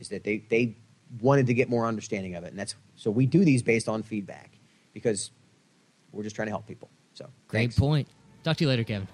Is 0.00 0.08
that 0.08 0.24
they 0.24 0.38
they 0.50 0.76
wanted 1.20 1.46
to 1.46 1.54
get 1.54 1.68
more 1.68 1.86
understanding 1.86 2.34
of 2.34 2.42
it, 2.42 2.48
and 2.48 2.58
that's 2.58 2.74
so 2.96 3.12
we 3.12 3.26
do 3.26 3.44
these 3.44 3.62
based 3.62 3.88
on 3.88 4.02
feedback 4.02 4.58
because 4.92 5.30
we're 6.10 6.24
just 6.24 6.34
trying 6.34 6.46
to 6.46 6.52
help 6.52 6.66
people. 6.66 6.90
So 7.14 7.28
Great 7.46 7.60
thanks. 7.60 7.78
point. 7.78 8.08
Talk 8.42 8.56
to 8.56 8.64
you 8.64 8.68
later, 8.68 8.82
Kevin. 8.82 9.06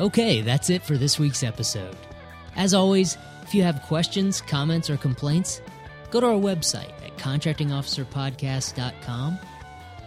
Okay, 0.00 0.40
that's 0.40 0.70
it 0.70 0.82
for 0.82 0.96
this 0.96 1.18
week's 1.18 1.42
episode. 1.42 1.94
As 2.56 2.72
always, 2.72 3.18
if 3.42 3.54
you 3.54 3.62
have 3.64 3.82
questions, 3.82 4.40
comments, 4.40 4.88
or 4.88 4.96
complaints, 4.96 5.60
go 6.10 6.20
to 6.20 6.26
our 6.26 6.32
website 6.32 6.92
at 7.04 7.14
contractingofficerpodcast.com, 7.18 9.38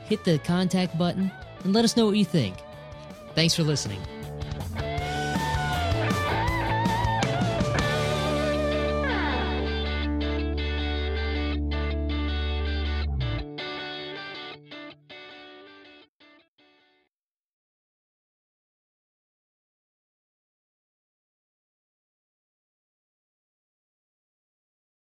hit 0.05 0.23
the 0.23 0.39
contact 0.39 0.97
button, 0.97 1.31
and 1.63 1.73
let 1.73 1.85
us 1.85 1.95
know 1.95 2.05
what 2.05 2.17
you 2.17 2.25
think. 2.25 2.55
Thanks 3.35 3.55
for 3.55 3.63
listening. 3.63 4.01